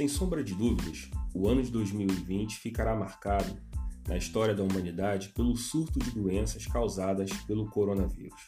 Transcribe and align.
Sem 0.00 0.08
sombra 0.08 0.42
de 0.42 0.54
dúvidas, 0.54 1.10
o 1.34 1.46
ano 1.46 1.62
de 1.62 1.70
2020 1.70 2.56
ficará 2.56 2.96
marcado 2.96 3.54
na 4.08 4.16
história 4.16 4.54
da 4.54 4.62
humanidade 4.62 5.28
pelo 5.34 5.54
surto 5.54 5.98
de 5.98 6.10
doenças 6.12 6.64
causadas 6.64 7.30
pelo 7.46 7.68
coronavírus. 7.68 8.46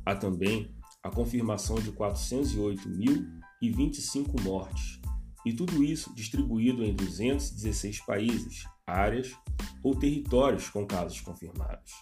Há 0.06 0.14
também 0.14 0.73
a 1.02 1.10
confirmação 1.10 1.80
de 1.80 1.90
408.025 1.90 4.40
mortes, 4.40 4.99
e 5.44 5.52
tudo 5.52 5.82
isso 5.82 6.14
distribuído 6.14 6.84
em 6.84 6.94
216 6.94 8.00
países, 8.00 8.64
áreas 8.86 9.34
ou 9.82 9.94
territórios 9.94 10.68
com 10.68 10.86
casos 10.86 11.20
confirmados. 11.20 11.92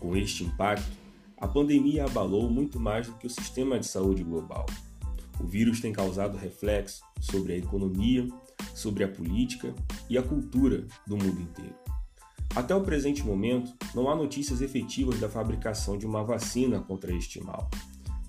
Com 0.00 0.16
este 0.16 0.44
impacto, 0.44 0.90
a 1.38 1.46
pandemia 1.46 2.04
abalou 2.04 2.50
muito 2.50 2.80
mais 2.80 3.06
do 3.06 3.14
que 3.14 3.26
o 3.26 3.30
sistema 3.30 3.78
de 3.78 3.86
saúde 3.86 4.24
global. 4.24 4.66
O 5.38 5.46
vírus 5.46 5.80
tem 5.80 5.92
causado 5.92 6.38
reflexo 6.38 7.02
sobre 7.20 7.52
a 7.52 7.56
economia, 7.56 8.26
sobre 8.74 9.04
a 9.04 9.08
política 9.08 9.74
e 10.08 10.16
a 10.16 10.22
cultura 10.22 10.86
do 11.06 11.16
mundo 11.16 11.40
inteiro. 11.40 11.74
Até 12.54 12.74
o 12.74 12.80
presente 12.80 13.22
momento, 13.22 13.74
não 13.94 14.08
há 14.08 14.16
notícias 14.16 14.62
efetivas 14.62 15.20
da 15.20 15.28
fabricação 15.28 15.98
de 15.98 16.06
uma 16.06 16.24
vacina 16.24 16.80
contra 16.80 17.14
este 17.14 17.38
mal. 17.42 17.68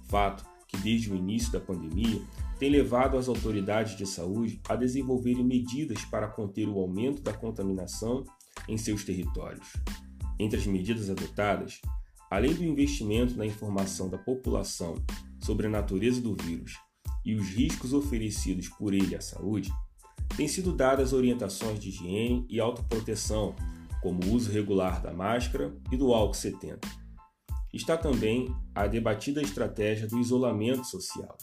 Fato 0.09 0.43
que, 0.67 0.77
desde 0.77 1.11
o 1.11 1.15
início 1.15 1.51
da 1.51 1.59
pandemia, 1.59 2.21
tem 2.59 2.69
levado 2.69 3.17
as 3.17 3.27
autoridades 3.27 3.95
de 3.95 4.05
saúde 4.05 4.59
a 4.67 4.75
desenvolverem 4.75 5.43
medidas 5.43 6.03
para 6.05 6.27
conter 6.27 6.67
o 6.67 6.79
aumento 6.79 7.21
da 7.21 7.33
contaminação 7.33 8.23
em 8.67 8.77
seus 8.77 9.03
territórios. 9.03 9.67
Entre 10.39 10.59
as 10.59 10.65
medidas 10.65 11.09
adotadas, 11.09 11.81
além 12.29 12.53
do 12.53 12.63
investimento 12.63 13.35
na 13.35 13.45
informação 13.45 14.09
da 14.09 14.17
população 14.17 14.95
sobre 15.39 15.67
a 15.67 15.69
natureza 15.69 16.19
do 16.19 16.35
vírus 16.35 16.73
e 17.23 17.35
os 17.35 17.47
riscos 17.49 17.93
oferecidos 17.93 18.67
por 18.69 18.93
ele 18.93 19.15
à 19.15 19.21
saúde, 19.21 19.71
têm 20.35 20.47
sido 20.47 20.73
dadas 20.73 21.13
orientações 21.13 21.79
de 21.79 21.89
higiene 21.89 22.45
e 22.49 22.59
autoproteção, 22.59 23.55
como 24.01 24.23
o 24.25 24.33
uso 24.33 24.51
regular 24.51 25.01
da 25.01 25.13
máscara 25.13 25.75
e 25.91 25.97
do 25.97 26.13
álcool 26.13 26.33
70. 26.33 27.06
Está 27.77 27.95
também 27.95 28.51
a 28.73 28.87
debatida 28.87 29.39
estratégia 29.39 30.07
do 30.07 30.17
isolamento 30.17 30.83
social. 30.83 31.37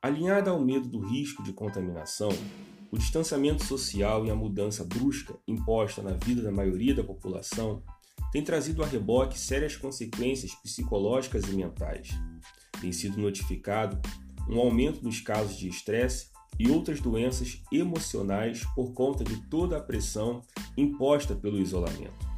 Alinhada 0.00 0.52
ao 0.52 0.60
medo 0.60 0.88
do 0.88 1.00
risco 1.00 1.42
de 1.42 1.52
contaminação, 1.52 2.28
o 2.92 2.96
distanciamento 2.96 3.64
social 3.64 4.24
e 4.24 4.30
a 4.30 4.36
mudança 4.36 4.84
brusca 4.84 5.34
imposta 5.48 6.00
na 6.00 6.12
vida 6.12 6.42
da 6.42 6.52
maioria 6.52 6.94
da 6.94 7.02
população 7.02 7.82
tem 8.30 8.44
trazido 8.44 8.84
a 8.84 8.86
reboque 8.86 9.36
sérias 9.36 9.74
consequências 9.74 10.54
psicológicas 10.54 11.42
e 11.48 11.56
mentais. 11.56 12.10
Tem 12.80 12.92
sido 12.92 13.20
notificado 13.20 14.00
um 14.48 14.60
aumento 14.60 15.00
dos 15.00 15.20
casos 15.20 15.56
de 15.56 15.66
estresse 15.66 16.28
e 16.56 16.70
outras 16.70 17.00
doenças 17.00 17.60
emocionais 17.72 18.64
por 18.76 18.92
conta 18.92 19.24
de 19.24 19.36
toda 19.48 19.76
a 19.76 19.82
pressão 19.82 20.40
imposta 20.76 21.34
pelo 21.34 21.58
isolamento, 21.58 22.28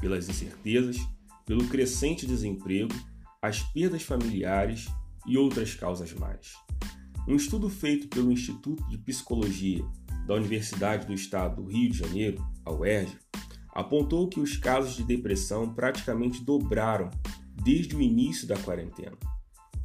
pelas 0.00 0.28
incertezas, 0.28 0.98
pelo 1.44 1.66
crescente 1.68 2.26
desemprego, 2.26 2.94
as 3.40 3.62
perdas 3.62 4.02
familiares 4.02 4.86
e 5.26 5.36
outras 5.36 5.74
causas 5.74 6.12
mais. 6.12 6.54
Um 7.26 7.36
estudo 7.36 7.68
feito 7.68 8.08
pelo 8.08 8.32
Instituto 8.32 8.86
de 8.88 8.98
Psicologia 8.98 9.84
da 10.26 10.34
Universidade 10.34 11.06
do 11.06 11.14
Estado 11.14 11.62
do 11.62 11.68
Rio 11.68 11.90
de 11.90 11.98
Janeiro, 11.98 12.44
a 12.64 12.72
UERJ, 12.72 13.16
apontou 13.74 14.28
que 14.28 14.40
os 14.40 14.56
casos 14.56 14.94
de 14.94 15.02
depressão 15.02 15.74
praticamente 15.74 16.42
dobraram 16.42 17.10
desde 17.62 17.96
o 17.96 18.00
início 18.00 18.46
da 18.46 18.56
quarentena. 18.56 19.16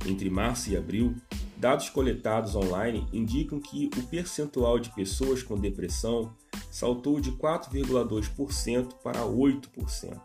Entre 0.06 0.30
março 0.30 0.70
e 0.70 0.78
abril, 0.78 1.16
dados 1.58 1.90
coletados 1.90 2.56
online 2.56 3.06
indicam 3.12 3.60
que 3.60 3.90
o 3.98 4.04
percentual 4.04 4.80
de 4.80 4.94
pessoas 4.94 5.44
com 5.44 5.58
depressão 5.58 6.34
saltou 6.72 7.20
de 7.20 7.32
4,2% 7.32 8.94
para 9.04 9.22
8%, 9.22 10.22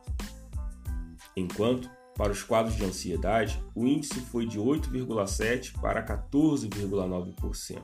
enquanto 1.36 1.90
para 2.16 2.32
os 2.32 2.42
quadros 2.42 2.76
de 2.76 2.84
ansiedade, 2.84 3.62
o 3.74 3.86
índice 3.86 4.20
foi 4.20 4.46
de 4.46 4.58
8,7% 4.58 5.80
para 5.80 6.04
14,9%. 6.04 7.82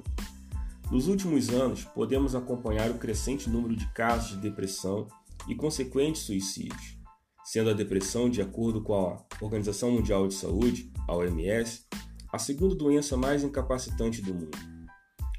Nos 0.91 1.09
últimos 1.09 1.49
anos, 1.51 1.85
podemos 1.85 2.35
acompanhar 2.35 2.91
o 2.91 2.99
crescente 2.99 3.49
número 3.49 3.77
de 3.77 3.87
casos 3.93 4.31
de 4.31 4.37
depressão 4.39 5.07
e 5.49 5.55
consequentes 5.55 6.23
suicídios, 6.23 6.99
sendo 7.45 7.71
a 7.71 7.73
depressão, 7.73 8.29
de 8.29 8.41
acordo 8.41 8.83
com 8.83 8.95
a 8.95 9.25
Organização 9.41 9.91
Mundial 9.91 10.29
de 10.29 10.35
Saúde, 10.35 10.93
a 11.09 11.15
OMS, 11.15 11.87
a 12.33 12.39
segunda 12.39 12.75
doença 12.75 13.17
mais 13.17 13.43
incapacitante 13.43 14.23
do 14.23 14.33
mundo. 14.33 14.59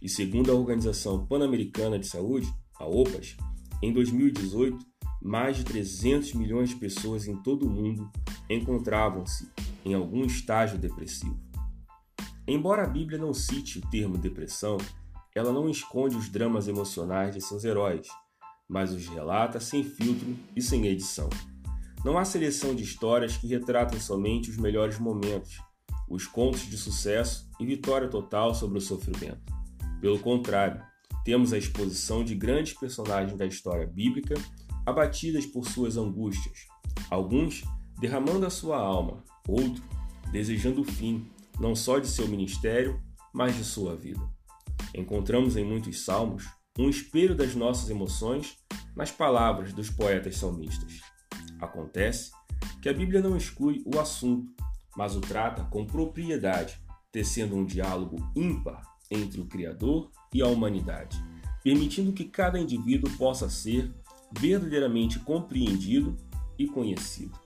E 0.02 0.10
segundo 0.10 0.52
a 0.52 0.56
Organização 0.56 1.26
Pan-Americana 1.26 1.98
de 2.00 2.08
Saúde, 2.08 2.52
a 2.80 2.86
OPAS, 2.86 3.38
em 3.82 3.94
2018, 3.94 4.78
mais 5.22 5.58
de 5.58 5.64
300 5.64 6.34
milhões 6.34 6.70
de 6.70 6.76
pessoas 6.76 7.28
em 7.28 7.36
todo 7.36 7.68
o 7.68 7.70
mundo 7.70 8.10
encontravam-se 8.50 9.50
em 9.86 9.94
algum 9.94 10.26
estágio 10.26 10.78
depressivo. 10.78 11.40
Embora 12.48 12.84
a 12.84 12.88
Bíblia 12.88 13.20
não 13.20 13.34
cite 13.34 13.80
o 13.80 13.90
termo 13.90 14.18
depressão, 14.18 14.78
ela 15.34 15.54
não 15.54 15.70
esconde 15.70 16.18
os 16.18 16.28
dramas 16.28 16.68
emocionais 16.68 17.34
de 17.34 17.42
seus 17.42 17.64
heróis, 17.64 18.08
mas 18.68 18.92
os 18.92 19.08
relata 19.08 19.60
sem 19.60 19.84
filtro 19.84 20.36
e 20.56 20.62
sem 20.62 20.88
edição. 20.88 21.30
Não 22.04 22.18
há 22.18 22.26
seleção 22.26 22.74
de 22.74 22.84
histórias 22.84 23.38
que 23.38 23.48
retratem 23.48 24.00
somente 24.00 24.50
os 24.50 24.58
melhores 24.58 24.98
momentos, 24.98 25.60
os 26.10 26.26
contos 26.26 26.68
de 26.68 26.78
sucesso 26.78 27.48
e 27.60 27.66
vitória 27.66 28.08
total 28.08 28.56
sobre 28.56 28.80
o 28.80 28.82
sofrimento. 28.82 29.54
Pelo 30.02 30.20
contrário, 30.20 30.82
temos 31.24 31.54
a 31.54 31.58
exposição 31.58 32.24
de 32.24 32.34
grandes 32.34 32.74
personagens 32.74 33.38
da 33.38 33.46
história 33.46 33.86
bíblica 33.86 34.34
abatidas 34.86 35.46
por 35.46 35.68
suas 35.68 35.98
angústias, 35.98 36.68
alguns 37.10 37.64
derramando 38.00 38.46
a 38.46 38.50
sua 38.50 38.78
alma, 38.78 39.24
outro 39.48 39.84
desejando 40.32 40.82
o 40.82 40.86
fim, 40.86 41.30
não 41.60 41.76
só 41.76 42.00
de 42.00 42.08
seu 42.08 42.28
ministério, 42.28 43.02
mas 43.34 43.56
de 43.56 43.64
sua 43.64 43.96
vida. 43.96 44.22
Encontramos 44.96 45.56
em 45.56 45.64
muitos 45.64 46.04
salmos 46.04 46.46
um 46.78 46.90
espelho 46.90 47.36
das 47.36 47.54
nossas 47.54 47.90
emoções 47.90 48.58
nas 48.96 49.12
palavras 49.12 49.74
dos 49.74 49.90
poetas 49.90 50.38
salmistas. 50.38 51.02
Acontece 51.60 52.32
que 52.82 52.90
a 52.90 52.94
Bíblia 52.94 53.22
não 53.22 53.38
exclui 53.38 53.84
o 53.86 54.00
assunto, 54.00 54.52
mas 54.96 55.16
o 55.16 55.22
trata 55.22 55.64
com 55.66 55.86
propriedade, 55.86 56.80
tecendo 57.12 57.56
um 57.56 57.66
diálogo 57.66 58.18
ímpar 58.36 58.82
entre 59.10 59.42
o 59.42 59.46
Criador 59.46 60.10
e 60.34 60.42
a 60.42 60.48
humanidade, 60.48 61.22
permitindo 61.64 62.14
que 62.14 62.26
cada 62.26 62.60
indivíduo 62.60 63.12
possa 63.18 63.50
ser 63.50 63.94
verdadeiramente 64.32 65.20
compreendido 65.20 66.16
e 66.58 66.68
conhecido. 66.68 67.38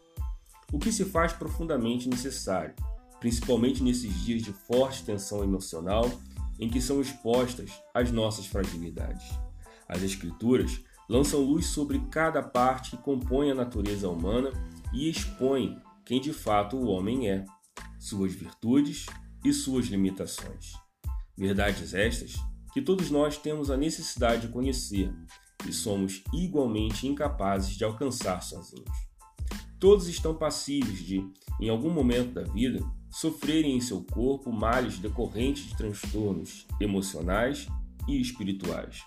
O 0.72 0.79
que 0.79 0.91
se 0.91 1.06
faz 1.06 1.34
profundamente 1.34 2.09
necessário, 2.09 2.75
principalmente 3.19 3.84
nesses 3.84 4.13
dias 4.23 4.41
de 4.41 4.51
forte 4.51 5.03
tensão 5.03 5.44
emocional 5.44 6.12
em 6.59 6.69
que 6.69 6.81
são 6.81 7.01
expostas 7.01 7.72
as 7.94 8.12
nossas 8.12 8.45
fragilidades. 8.45 9.28
As 9.88 10.01
Escrituras 10.01 10.81
lançam 11.09 11.42
luz 11.42 11.68
sobre 11.68 12.00
cada 12.09 12.42
parte 12.42 12.92
que 12.92 12.98
compõe 12.98 13.51
a 13.51 13.56
natureza 13.56 14.09
humana 14.09 14.51
e 14.94 15.09
expõem 15.09 15.80
quem 16.04 16.19
de 16.21 16.33
fato 16.33 16.77
o 16.77 16.88
homem 16.88 17.30
é, 17.30 17.45
suas 18.00 18.33
virtudes 18.33 19.06
e 19.44 19.54
suas 19.54 19.88
limitações. 19.88 20.74
Verdades 21.38 21.94
estas 21.94 22.36
que 22.74 22.81
todos 22.81 23.09
nós 23.09 23.38
temos 23.38 23.69
a 23.69 23.77
necessidade 23.77 24.48
de 24.48 24.54
conhecer 24.54 25.13
e 25.68 25.74
somos 25.74 26.24
igualmente 26.34 27.07
incapazes 27.07 27.75
de 27.75 27.84
alcançar 27.84 28.42
sozinhos. 28.42 28.90
Todos 29.80 30.07
estão 30.07 30.36
passíveis 30.36 31.00
de, 31.00 31.24
em 31.60 31.69
algum 31.69 31.90
momento 31.90 32.34
da 32.34 32.44
vida, 32.44 32.80
sofrerem 33.12 33.78
em 33.78 33.81
seu 33.81 34.04
corpo 34.04 34.52
males 34.52 35.00
decorrentes 35.00 35.68
de 35.68 35.78
transtornos 35.78 36.66
emocionais 36.80 37.68
e 38.07 38.19
espirituais, 38.19 39.02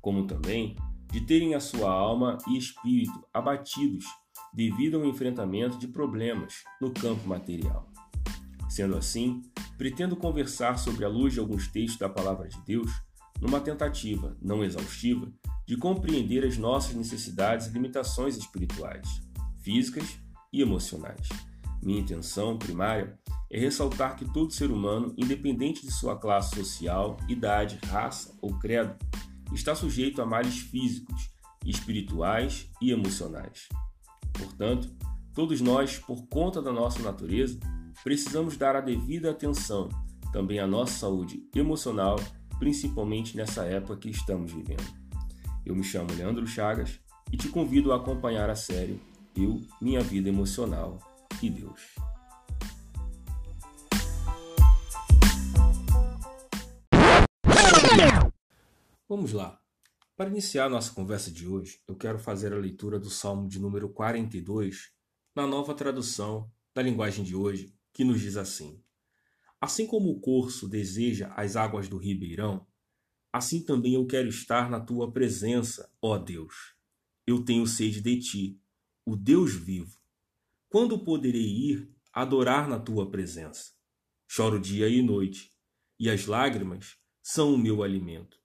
como 0.00 0.26
também 0.26 0.76
de 1.10 1.20
terem 1.20 1.54
a 1.54 1.60
sua 1.60 1.90
alma 1.90 2.38
e 2.48 2.58
espírito 2.58 3.24
abatidos 3.32 4.04
devido 4.52 4.96
ao 4.96 5.04
enfrentamento 5.04 5.78
de 5.78 5.88
problemas 5.88 6.62
no 6.80 6.92
campo 6.92 7.28
material. 7.28 7.88
Sendo 8.68 8.96
assim, 8.96 9.42
pretendo 9.78 10.16
conversar 10.16 10.78
sobre 10.78 11.04
a 11.04 11.08
luz 11.08 11.34
de 11.34 11.40
alguns 11.40 11.68
textos 11.68 11.98
da 11.98 12.08
Palavra 12.08 12.48
de 12.48 12.60
Deus, 12.64 12.90
numa 13.40 13.60
tentativa, 13.60 14.36
não 14.40 14.64
exaustiva, 14.64 15.32
de 15.66 15.76
compreender 15.76 16.44
as 16.44 16.56
nossas 16.56 16.94
necessidades 16.94 17.66
e 17.66 17.70
limitações 17.70 18.36
espirituais, 18.36 19.06
físicas 19.62 20.18
e 20.52 20.60
emocionais. 20.60 21.28
Minha 21.82 22.00
intenção 22.00 22.58
primária 22.58 23.18
é 23.50 23.58
ressaltar 23.58 24.16
que 24.16 24.24
todo 24.32 24.52
ser 24.52 24.70
humano, 24.70 25.14
independente 25.16 25.84
de 25.84 25.92
sua 25.92 26.16
classe 26.16 26.56
social, 26.56 27.16
idade, 27.28 27.78
raça 27.86 28.34
ou 28.40 28.58
credo, 28.58 28.94
está 29.52 29.74
sujeito 29.74 30.20
a 30.20 30.26
males 30.26 30.58
físicos, 30.58 31.30
espirituais 31.64 32.70
e 32.80 32.90
emocionais. 32.90 33.68
Portanto, 34.32 34.90
todos 35.34 35.60
nós, 35.60 35.98
por 35.98 36.26
conta 36.26 36.60
da 36.60 36.72
nossa 36.72 37.00
natureza, 37.02 37.58
precisamos 38.02 38.56
dar 38.56 38.76
a 38.76 38.80
devida 38.80 39.30
atenção 39.30 39.88
também 40.32 40.58
à 40.58 40.66
nossa 40.66 40.98
saúde 40.98 41.48
emocional, 41.54 42.16
principalmente 42.58 43.36
nessa 43.36 43.64
época 43.64 43.96
que 43.96 44.10
estamos 44.10 44.52
vivendo. 44.52 45.03
Eu 45.66 45.74
me 45.74 45.82
chamo 45.82 46.12
Leandro 46.12 46.46
Chagas 46.46 47.00
e 47.32 47.38
te 47.38 47.48
convido 47.48 47.90
a 47.90 47.96
acompanhar 47.96 48.50
a 48.50 48.54
série 48.54 49.00
Eu, 49.34 49.62
Minha 49.80 50.02
Vida 50.02 50.28
Emocional 50.28 50.98
e 51.42 51.48
Deus. 51.48 51.94
Vamos 59.08 59.32
lá. 59.32 59.58
Para 60.14 60.28
iniciar 60.28 60.68
nossa 60.68 60.92
conversa 60.92 61.30
de 61.30 61.46
hoje, 61.46 61.80
eu 61.88 61.96
quero 61.96 62.18
fazer 62.18 62.52
a 62.52 62.58
leitura 62.58 62.98
do 62.98 63.08
Salmo 63.08 63.48
de 63.48 63.58
número 63.58 63.88
42, 63.88 64.90
na 65.34 65.46
nova 65.46 65.72
tradução 65.72 66.50
da 66.74 66.82
linguagem 66.82 67.24
de 67.24 67.34
hoje, 67.34 67.74
que 67.90 68.04
nos 68.04 68.20
diz 68.20 68.36
assim: 68.36 68.82
Assim 69.58 69.86
como 69.86 70.10
o 70.10 70.20
corso 70.20 70.68
deseja 70.68 71.32
as 71.34 71.56
águas 71.56 71.88
do 71.88 71.96
ribeirão, 71.96 72.66
assim 73.34 73.60
também 73.60 73.94
eu 73.94 74.06
quero 74.06 74.28
estar 74.28 74.70
na 74.70 74.78
tua 74.78 75.10
presença, 75.10 75.90
ó 76.00 76.16
Deus. 76.16 76.76
Eu 77.26 77.44
tenho 77.44 77.66
sede 77.66 78.00
de 78.00 78.20
ti, 78.20 78.60
o 79.04 79.16
Deus 79.16 79.52
vivo. 79.52 79.98
Quando 80.68 81.04
poderei 81.04 81.42
ir 81.42 81.90
adorar 82.12 82.68
na 82.68 82.78
tua 82.78 83.10
presença? 83.10 83.72
Choro 84.28 84.60
dia 84.60 84.88
e 84.88 85.02
noite, 85.02 85.52
e 85.98 86.08
as 86.08 86.26
lágrimas 86.26 86.96
são 87.20 87.52
o 87.52 87.58
meu 87.58 87.82
alimento. 87.82 88.38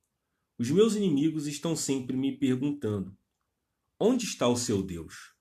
Os 0.58 0.72
meus 0.72 0.96
inimigos 0.96 1.46
estão 1.46 1.76
sempre 1.76 2.18
me 2.18 2.36
perguntando: 2.36 3.16
onde 4.00 4.26
está 4.26 4.48
o 4.48 4.58
seu 4.58 4.82
Deus? 4.82 5.36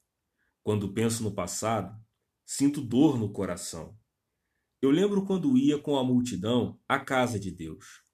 Quando 0.63 0.93
penso 0.93 1.23
no 1.23 1.33
passado, 1.33 1.99
sinto 2.45 2.83
dor 2.83 3.19
no 3.19 3.33
coração. 3.33 3.99
Eu 4.83 4.91
lembro 4.91 5.25
quando 5.25 5.57
ia 5.57 5.79
com 5.79 5.97
a 5.97 6.05
multidão 6.05 6.79
à 6.87 7.01
casa 7.01 7.41
de 7.41 7.51
Deus. 7.51 8.07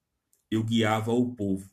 Eu 0.55 0.62
guiava 0.62 1.11
o 1.11 1.35
povo, 1.35 1.69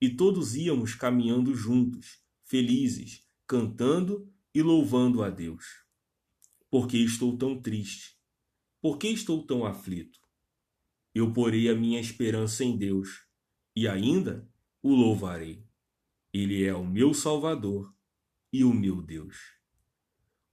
e 0.00 0.08
todos 0.08 0.54
íamos 0.54 0.94
caminhando 0.94 1.54
juntos, 1.54 2.22
felizes, 2.42 3.22
cantando 3.46 4.32
e 4.54 4.62
louvando 4.62 5.22
a 5.22 5.28
Deus. 5.28 5.84
Por 6.70 6.88
que 6.88 6.96
estou 6.96 7.36
tão 7.36 7.60
triste? 7.60 8.18
Por 8.80 8.96
que 8.96 9.08
estou 9.08 9.46
tão 9.46 9.66
aflito? 9.66 10.18
Eu 11.14 11.34
porei 11.34 11.68
a 11.68 11.74
minha 11.74 12.00
esperança 12.00 12.64
em 12.64 12.78
Deus, 12.78 13.26
e 13.76 13.86
ainda 13.86 14.50
o 14.82 14.94
louvarei. 14.94 15.62
Ele 16.32 16.64
é 16.64 16.74
o 16.74 16.82
meu 16.82 17.12
Salvador 17.12 17.94
e 18.50 18.64
o 18.64 18.72
meu 18.72 19.02
Deus. 19.02 19.36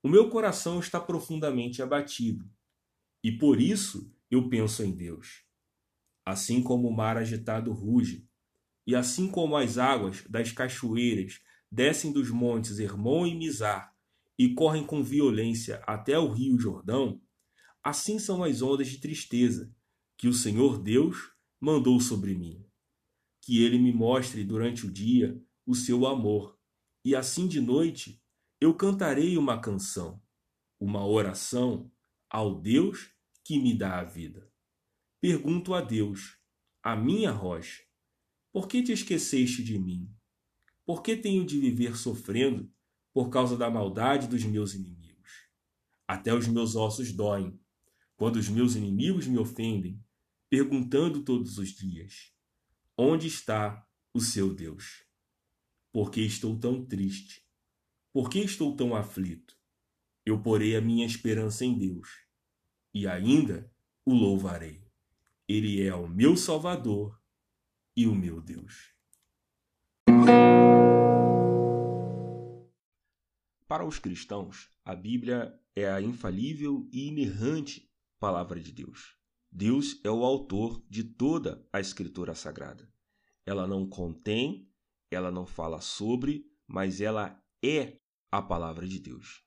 O 0.04 0.10
meu 0.10 0.30
coração 0.30 0.78
está 0.82 1.00
profundamente 1.00 1.82
abatido, 1.82 2.52
e 3.24 3.32
por 3.32 3.62
isso 3.62 4.14
eu 4.30 4.50
penso 4.50 4.84
em 4.84 4.92
Deus. 4.92 5.50
Assim 6.26 6.62
como 6.62 6.88
o 6.88 6.96
mar 6.96 7.18
agitado 7.18 7.72
ruge, 7.72 8.28
e 8.86 8.96
assim 8.96 9.30
como 9.30 9.56
as 9.56 9.78
águas 9.78 10.24
das 10.30 10.52
cachoeiras 10.52 11.40
descem 11.72 12.12
dos 12.12 12.30
montes 12.30 12.80
Hermon 12.80 13.28
e 13.28 13.36
Mizar 13.36 13.94
e 14.38 14.54
correm 14.54 14.86
com 14.86 15.04
violência 15.04 15.82
até 15.86 16.18
o 16.18 16.32
rio 16.32 16.60
Jordão, 16.60 17.22
assim 17.84 18.20
são 18.20 18.44
as 18.44 18.62
ondas 18.62 18.88
de 18.88 19.00
tristeza 19.00 19.74
que 20.18 20.28
o 20.28 20.34
Senhor 20.34 20.82
Deus 20.82 21.32
mandou 21.60 22.00
sobre 22.00 22.36
mim 22.36 22.66
que 23.42 23.64
ele 23.64 23.80
me 23.80 23.92
mostre 23.92 24.44
durante 24.44 24.86
o 24.86 24.92
dia 24.92 25.42
o 25.66 25.74
seu 25.74 26.06
amor, 26.06 26.58
e 27.04 27.16
assim 27.16 27.48
de 27.48 27.60
noite 27.60 28.22
eu 28.60 28.76
cantarei 28.76 29.38
uma 29.38 29.60
canção, 29.60 30.22
uma 30.80 31.06
oração 31.06 31.92
ao 32.30 32.62
Deus 32.62 33.12
que 33.44 33.60
me 33.60 33.76
dá 33.76 34.00
a 34.00 34.04
vida. 34.04 34.50
Pergunto 35.22 35.76
a 35.76 35.82
Deus, 35.82 36.40
a 36.82 36.96
minha 36.96 37.30
rocha, 37.30 37.84
por 38.52 38.68
que 38.68 38.82
te 38.82 38.92
esqueceste 38.92 39.64
de 39.64 39.78
mim? 39.78 40.12
Por 40.84 41.04
que 41.04 41.16
tenho 41.16 41.46
de 41.46 41.60
viver 41.60 41.96
sofrendo 41.96 42.74
por 43.14 43.30
causa 43.30 43.56
da 43.56 43.70
maldade 43.70 44.28
dos 44.28 44.44
meus 44.44 44.74
inimigos? 44.74 45.30
Até 46.08 46.34
os 46.34 46.48
meus 46.48 46.76
ossos 46.76 47.14
doem, 47.14 47.56
quando 48.16 48.38
os 48.38 48.50
meus 48.50 48.76
inimigos 48.76 49.28
me 49.28 49.38
ofendem, 49.38 50.04
perguntando 50.50 51.24
todos 51.24 51.60
os 51.60 51.70
dias: 51.70 52.34
Onde 52.98 53.28
está 53.28 53.88
o 54.16 54.20
seu 54.20 54.52
Deus? 54.52 55.06
Por 55.92 56.10
que 56.10 56.22
estou 56.22 56.58
tão 56.58 56.84
triste? 56.84 57.46
Por 58.12 58.28
que 58.28 58.40
estou 58.40 58.76
tão 58.76 58.96
aflito? 58.96 59.56
Eu 60.26 60.42
porei 60.42 60.76
a 60.76 60.82
minha 60.82 61.06
esperança 61.06 61.64
em 61.64 61.78
Deus 61.78 62.10
e 62.92 63.06
ainda 63.06 63.72
o 64.04 64.16
louvarei. 64.16 64.91
Ele 65.53 65.86
é 65.86 65.94
o 65.94 66.07
meu 66.07 66.38
Salvador 66.38 67.21
e 67.94 68.07
o 68.07 68.15
meu 68.15 68.39
Deus. 68.42 68.94
Para 73.68 73.86
os 73.86 74.00
cristãos, 74.00 74.69
a 74.86 74.95
Bíblia 74.95 75.53
é 75.75 75.92
a 75.92 76.01
infalível 76.01 76.88
e 76.89 77.09
inerrante 77.09 77.92
palavra 78.18 78.62
de 78.62 78.71
Deus. 78.71 79.18
Deus 79.51 80.00
é 80.06 80.09
o 80.09 80.24
autor 80.24 80.81
de 80.89 81.03
toda 81.03 81.68
a 81.74 81.81
Escritura 81.81 82.33
Sagrada. 82.33 82.89
Ela 83.45 83.68
não 83.68 83.86
contém, 83.86 84.71
ela 85.12 85.30
não 85.30 85.45
fala 85.45 85.81
sobre, 85.81 86.45
mas 86.65 87.01
ela 87.01 87.38
é 87.62 88.00
a 88.31 88.42
palavra 88.42 88.88
de 88.88 89.01
Deus. 89.01 89.44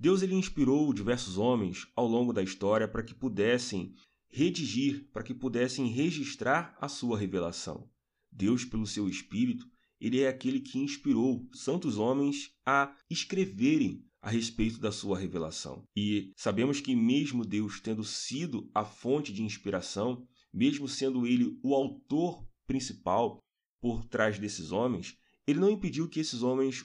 Deus 0.00 0.22
ele 0.22 0.36
inspirou 0.36 0.90
diversos 0.94 1.36
homens 1.36 1.86
ao 1.94 2.08
longo 2.08 2.32
da 2.32 2.42
história 2.42 2.88
para 2.88 3.02
que 3.02 3.14
pudessem 3.14 3.94
redigir, 4.34 5.08
para 5.12 5.22
que 5.22 5.32
pudessem 5.32 5.86
registrar 5.86 6.76
a 6.80 6.88
sua 6.88 7.16
revelação. 7.16 7.88
Deus, 8.32 8.64
pelo 8.64 8.84
seu 8.84 9.08
Espírito, 9.08 9.64
ele 10.00 10.22
é 10.22 10.28
aquele 10.28 10.58
que 10.58 10.76
inspirou 10.76 11.48
santos 11.52 11.98
homens 11.98 12.50
a 12.66 12.96
escreverem 13.08 14.04
a 14.20 14.28
respeito 14.28 14.80
da 14.80 14.90
sua 14.90 15.16
revelação. 15.16 15.86
E 15.94 16.32
sabemos 16.36 16.80
que, 16.80 16.96
mesmo 16.96 17.44
Deus 17.44 17.78
tendo 17.78 18.02
sido 18.02 18.68
a 18.74 18.84
fonte 18.84 19.32
de 19.32 19.40
inspiração, 19.40 20.26
mesmo 20.52 20.88
sendo 20.88 21.28
ele 21.28 21.56
o 21.62 21.72
autor 21.72 22.44
principal 22.66 23.40
por 23.80 24.04
trás 24.04 24.36
desses 24.36 24.72
homens, 24.72 25.16
ele 25.46 25.60
não 25.60 25.70
impediu 25.70 26.08
que 26.08 26.18
esses 26.18 26.42
homens 26.42 26.84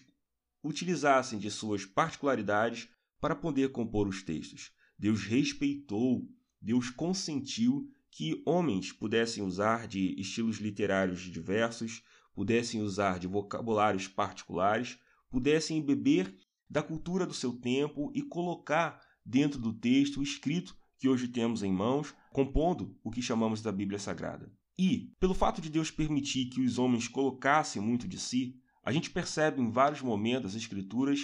utilizassem 0.64 1.40
de 1.40 1.50
suas 1.50 1.84
particularidades 1.84 2.88
para 3.20 3.36
poder 3.36 3.72
compor 3.72 4.08
os 4.08 4.22
textos. 4.22 4.72
Deus 5.00 5.24
respeitou, 5.24 6.30
Deus 6.62 6.90
consentiu 6.90 7.90
que 8.12 8.42
homens 8.46 8.92
pudessem 8.92 9.44
usar 9.44 9.88
de 9.88 10.20
estilos 10.20 10.58
literários 10.58 11.22
diversos, 11.22 12.04
pudessem 12.34 12.82
usar 12.82 13.20
de 13.20 13.28
vocabulários 13.28 14.08
particulares, 14.08 14.98
pudessem 15.30 15.82
beber 15.82 16.36
da 16.70 16.84
cultura 16.84 17.26
do 17.26 17.34
seu 17.34 17.54
tempo 17.54 18.12
e 18.14 18.22
colocar 18.22 19.02
dentro 19.26 19.60
do 19.60 19.74
texto 19.74 20.20
o 20.20 20.24
escrito 20.24 20.76
que 20.98 21.08
hoje 21.08 21.28
temos 21.28 21.64
em 21.64 21.72
mãos, 21.72 22.14
compondo 22.34 22.98
o 23.04 23.10
que 23.10 23.22
chamamos 23.22 23.62
da 23.62 23.72
Bíblia 23.72 24.00
Sagrada. 24.00 24.52
E, 24.78 25.14
pelo 25.20 25.34
fato 25.34 25.62
de 25.62 25.70
Deus 25.70 25.92
permitir 25.92 26.50
que 26.50 26.62
os 26.62 26.78
homens 26.78 27.08
colocassem 27.08 27.82
muito 27.82 28.08
de 28.08 28.20
si, 28.20 28.56
a 28.84 28.92
gente 28.92 29.10
percebe 29.10 29.62
em 29.62 29.72
vários 29.72 30.02
momentos 30.02 30.54
das 30.54 30.62
Escrituras 30.62 31.20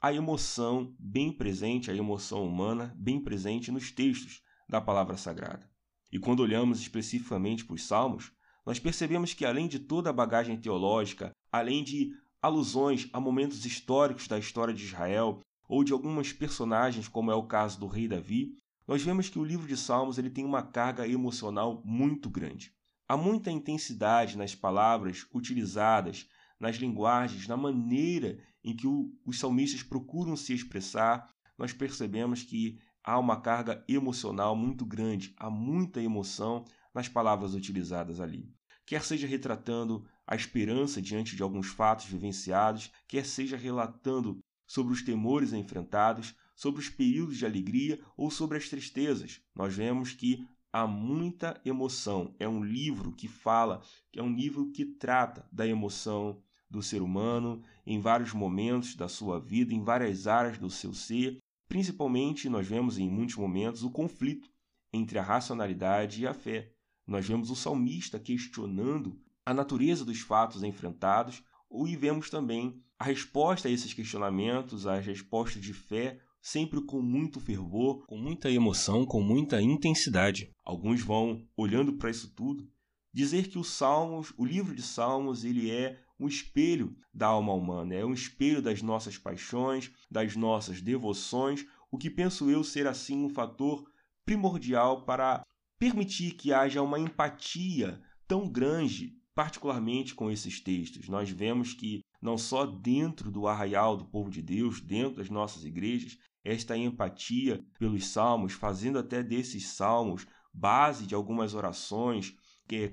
a 0.00 0.12
emoção 0.12 0.94
bem 0.98 1.32
presente, 1.32 1.90
a 1.90 1.94
emoção 1.94 2.46
humana 2.46 2.94
bem 2.98 3.20
presente 3.22 3.70
nos 3.70 3.90
textos 3.90 4.42
da 4.68 4.80
palavra 4.80 5.16
sagrada. 5.16 5.68
E 6.12 6.18
quando 6.18 6.40
olhamos 6.40 6.80
especificamente 6.80 7.64
para 7.64 7.74
os 7.74 7.86
Salmos, 7.86 8.32
nós 8.64 8.78
percebemos 8.78 9.34
que, 9.34 9.44
além 9.44 9.68
de 9.68 9.78
toda 9.78 10.10
a 10.10 10.12
bagagem 10.12 10.56
teológica, 10.56 11.32
além 11.52 11.84
de 11.84 12.12
alusões 12.42 13.08
a 13.12 13.20
momentos 13.20 13.64
históricos 13.64 14.28
da 14.28 14.38
história 14.38 14.74
de 14.74 14.84
Israel 14.84 15.40
ou 15.68 15.82
de 15.82 15.92
algumas 15.92 16.32
personagens, 16.32 17.08
como 17.08 17.30
é 17.30 17.34
o 17.34 17.46
caso 17.46 17.78
do 17.78 17.86
rei 17.86 18.08
Davi, 18.08 18.56
nós 18.86 19.02
vemos 19.02 19.28
que 19.28 19.38
o 19.38 19.44
livro 19.44 19.66
de 19.66 19.76
Salmos 19.76 20.16
ele 20.16 20.30
tem 20.30 20.44
uma 20.44 20.62
carga 20.62 21.06
emocional 21.06 21.82
muito 21.84 22.30
grande. 22.30 22.72
Há 23.08 23.16
muita 23.16 23.50
intensidade 23.50 24.36
nas 24.36 24.54
palavras 24.54 25.26
utilizadas, 25.32 26.28
nas 26.58 26.76
linguagens, 26.76 27.46
na 27.46 27.56
maneira 27.56 28.38
em 28.64 28.74
que 28.74 28.86
o, 28.86 29.12
os 29.24 29.38
salmistas 29.38 29.82
procuram 29.82 30.36
se 30.36 30.52
expressar. 30.52 31.28
Nós 31.58 31.72
percebemos 31.72 32.42
que 32.42 32.78
há 33.06 33.18
uma 33.18 33.40
carga 33.40 33.82
emocional 33.88 34.54
muito 34.54 34.84
grande, 34.84 35.32
há 35.38 35.48
muita 35.48 36.02
emoção 36.02 36.66
nas 36.92 37.08
palavras 37.08 37.54
utilizadas 37.54 38.20
ali 38.20 38.54
quer 38.86 39.02
seja 39.02 39.26
retratando 39.26 40.06
a 40.26 40.36
esperança 40.36 41.02
diante 41.02 41.34
de 41.34 41.42
alguns 41.42 41.66
fatos 41.66 42.06
vivenciados, 42.06 42.90
quer 43.08 43.26
seja 43.26 43.56
relatando 43.56 44.38
sobre 44.66 44.92
os 44.92 45.02
temores 45.02 45.52
enfrentados, 45.52 46.34
sobre 46.54 46.80
os 46.80 46.88
períodos 46.88 47.36
de 47.36 47.44
alegria 47.44 48.00
ou 48.16 48.30
sobre 48.30 48.56
as 48.56 48.68
tristezas. 48.68 49.40
Nós 49.54 49.74
vemos 49.74 50.12
que 50.12 50.46
há 50.72 50.86
muita 50.86 51.60
emoção. 51.64 52.34
É 52.38 52.48
um 52.48 52.64
livro 52.64 53.12
que 53.12 53.28
fala, 53.28 53.82
é 54.14 54.22
um 54.22 54.34
livro 54.34 54.70
que 54.70 54.84
trata 54.84 55.46
da 55.52 55.66
emoção 55.66 56.40
do 56.68 56.82
ser 56.82 57.02
humano 57.02 57.62
em 57.84 58.00
vários 58.00 58.32
momentos 58.32 58.94
da 58.94 59.08
sua 59.08 59.38
vida, 59.38 59.74
em 59.74 59.82
várias 59.82 60.26
áreas 60.26 60.58
do 60.58 60.70
seu 60.70 60.92
ser. 60.94 61.38
Principalmente, 61.68 62.48
nós 62.48 62.66
vemos 62.66 62.98
em 62.98 63.10
muitos 63.10 63.36
momentos 63.36 63.82
o 63.82 63.90
conflito 63.90 64.50
entre 64.92 65.18
a 65.18 65.22
racionalidade 65.22 66.22
e 66.22 66.26
a 66.26 66.34
fé. 66.34 66.72
Nós 67.06 67.26
vemos 67.26 67.50
o 67.50 67.56
salmista 67.56 68.18
questionando 68.18 69.20
a 69.44 69.54
natureza 69.54 70.04
dos 70.04 70.20
fatos 70.20 70.62
enfrentados, 70.62 71.42
e 71.86 71.96
vemos 71.96 72.30
também 72.30 72.82
a 72.98 73.04
resposta 73.04 73.68
a 73.68 73.70
esses 73.70 73.92
questionamentos, 73.92 74.86
as 74.86 75.04
respostas 75.04 75.62
de 75.62 75.74
fé, 75.74 76.18
sempre 76.40 76.80
com 76.80 77.02
muito 77.02 77.40
fervor, 77.40 78.06
com 78.06 78.16
muita 78.16 78.50
emoção, 78.50 79.04
com 79.04 79.20
muita 79.20 79.60
intensidade. 79.60 80.50
Alguns 80.64 81.02
vão, 81.02 81.46
olhando 81.56 81.94
para 81.94 82.10
isso 82.10 82.32
tudo, 82.34 82.68
dizer 83.12 83.48
que 83.48 83.58
o 83.58 83.64
Salmos, 83.64 84.32
o 84.36 84.44
livro 84.44 84.74
de 84.74 84.82
Salmos, 84.82 85.44
ele 85.44 85.70
é 85.70 86.00
um 86.18 86.26
espelho 86.26 86.96
da 87.12 87.26
alma 87.26 87.52
humana, 87.52 87.94
é 87.94 88.04
um 88.04 88.12
espelho 88.12 88.62
das 88.62 88.82
nossas 88.82 89.18
paixões, 89.18 89.90
das 90.10 90.34
nossas 90.36 90.80
devoções, 90.80 91.66
o 91.90 91.98
que 91.98 92.10
penso 92.10 92.50
eu 92.50 92.64
ser 92.64 92.86
assim 92.86 93.24
um 93.24 93.28
fator 93.28 93.84
primordial 94.24 95.04
para 95.04 95.42
permitir 95.78 96.32
que 96.32 96.52
haja 96.52 96.82
uma 96.82 96.98
empatia 96.98 98.00
tão 98.26 98.48
grande, 98.48 99.14
particularmente 99.34 100.14
com 100.14 100.30
esses 100.30 100.60
textos. 100.60 101.08
Nós 101.08 101.30
vemos 101.30 101.74
que 101.74 102.00
não 102.20 102.38
só 102.38 102.64
dentro 102.64 103.30
do 103.30 103.46
arraial 103.46 103.96
do 103.96 104.06
povo 104.06 104.30
de 104.30 104.42
Deus, 104.42 104.80
dentro 104.80 105.16
das 105.16 105.28
nossas 105.28 105.64
igrejas, 105.64 106.18
esta 106.42 106.76
empatia 106.76 107.64
pelos 107.78 108.06
salmos, 108.06 108.52
fazendo 108.52 108.98
até 108.98 109.22
desses 109.22 109.68
salmos 109.68 110.26
base 110.52 111.06
de 111.06 111.14
algumas 111.14 111.54
orações, 111.54 112.34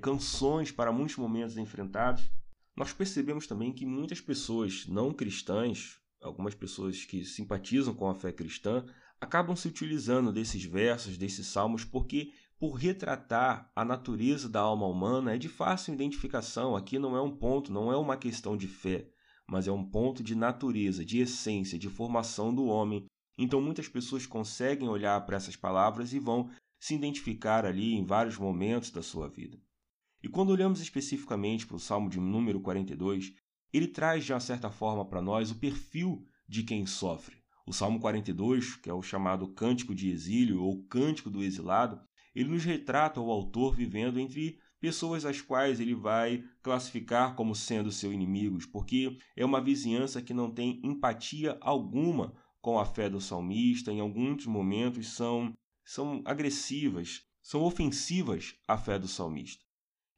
canções 0.00 0.70
para 0.70 0.92
muitos 0.92 1.16
momentos 1.16 1.56
enfrentados, 1.56 2.30
nós 2.76 2.92
percebemos 2.92 3.46
também 3.46 3.72
que 3.72 3.86
muitas 3.86 4.20
pessoas 4.20 4.86
não 4.86 5.12
cristãs, 5.12 6.00
algumas 6.20 6.54
pessoas 6.54 7.04
que 7.04 7.24
simpatizam 7.24 7.94
com 7.94 8.08
a 8.08 8.14
fé 8.14 8.32
cristã, 8.32 8.84
acabam 9.20 9.54
se 9.54 9.68
utilizando 9.68 10.32
desses 10.32 10.64
versos, 10.64 11.16
desses 11.16 11.46
salmos, 11.46 11.84
porque 11.84 12.32
por 12.58 12.72
retratar 12.72 13.70
a 13.74 13.84
natureza 13.84 14.48
da 14.48 14.60
alma 14.60 14.86
humana 14.86 15.34
é 15.34 15.38
de 15.38 15.48
fácil 15.48 15.94
identificação. 15.94 16.74
Aqui 16.74 16.98
não 16.98 17.16
é 17.16 17.22
um 17.22 17.36
ponto, 17.36 17.72
não 17.72 17.92
é 17.92 17.96
uma 17.96 18.16
questão 18.16 18.56
de 18.56 18.66
fé, 18.66 19.08
mas 19.46 19.68
é 19.68 19.72
um 19.72 19.84
ponto 19.84 20.22
de 20.22 20.34
natureza, 20.34 21.04
de 21.04 21.18
essência, 21.18 21.78
de 21.78 21.88
formação 21.88 22.54
do 22.54 22.66
homem. 22.66 23.06
Então 23.38 23.60
muitas 23.60 23.88
pessoas 23.88 24.26
conseguem 24.26 24.88
olhar 24.88 25.24
para 25.26 25.36
essas 25.36 25.56
palavras 25.56 26.12
e 26.12 26.18
vão 26.18 26.50
se 26.78 26.94
identificar 26.94 27.64
ali 27.64 27.94
em 27.94 28.04
vários 28.04 28.36
momentos 28.36 28.90
da 28.90 29.02
sua 29.02 29.28
vida. 29.28 29.58
E 30.24 30.28
quando 30.30 30.48
olhamos 30.48 30.80
especificamente 30.80 31.66
para 31.66 31.76
o 31.76 31.78
Salmo 31.78 32.08
de 32.08 32.18
número 32.18 32.58
42, 32.58 33.34
ele 33.70 33.86
traz 33.86 34.24
de 34.24 34.32
uma 34.32 34.40
certa 34.40 34.70
forma 34.70 35.04
para 35.04 35.20
nós 35.20 35.50
o 35.50 35.56
perfil 35.56 36.26
de 36.48 36.62
quem 36.62 36.86
sofre. 36.86 37.36
O 37.66 37.74
Salmo 37.74 38.00
42, 38.00 38.76
que 38.76 38.88
é 38.88 38.94
o 38.94 39.02
chamado 39.02 39.48
Cântico 39.48 39.94
de 39.94 40.08
Exílio 40.08 40.62
ou 40.62 40.82
Cântico 40.84 41.28
do 41.28 41.42
Exilado, 41.42 42.00
ele 42.34 42.48
nos 42.48 42.64
retrata 42.64 43.20
o 43.20 43.30
autor 43.30 43.76
vivendo 43.76 44.18
entre 44.18 44.58
pessoas 44.80 45.26
as 45.26 45.42
quais 45.42 45.78
ele 45.78 45.94
vai 45.94 46.42
classificar 46.62 47.34
como 47.34 47.54
sendo 47.54 47.92
seus 47.92 48.14
inimigos, 48.14 48.64
porque 48.64 49.18
é 49.36 49.44
uma 49.44 49.60
vizinhança 49.60 50.22
que 50.22 50.32
não 50.32 50.50
tem 50.50 50.80
empatia 50.82 51.58
alguma 51.60 52.32
com 52.62 52.78
a 52.78 52.86
fé 52.86 53.10
do 53.10 53.20
salmista, 53.20 53.92
em 53.92 54.00
alguns 54.00 54.46
momentos 54.46 55.08
são, 55.08 55.52
são 55.84 56.22
agressivas, 56.24 57.20
são 57.42 57.60
ofensivas 57.60 58.54
à 58.66 58.78
fé 58.78 58.98
do 58.98 59.06
salmista. 59.06 59.63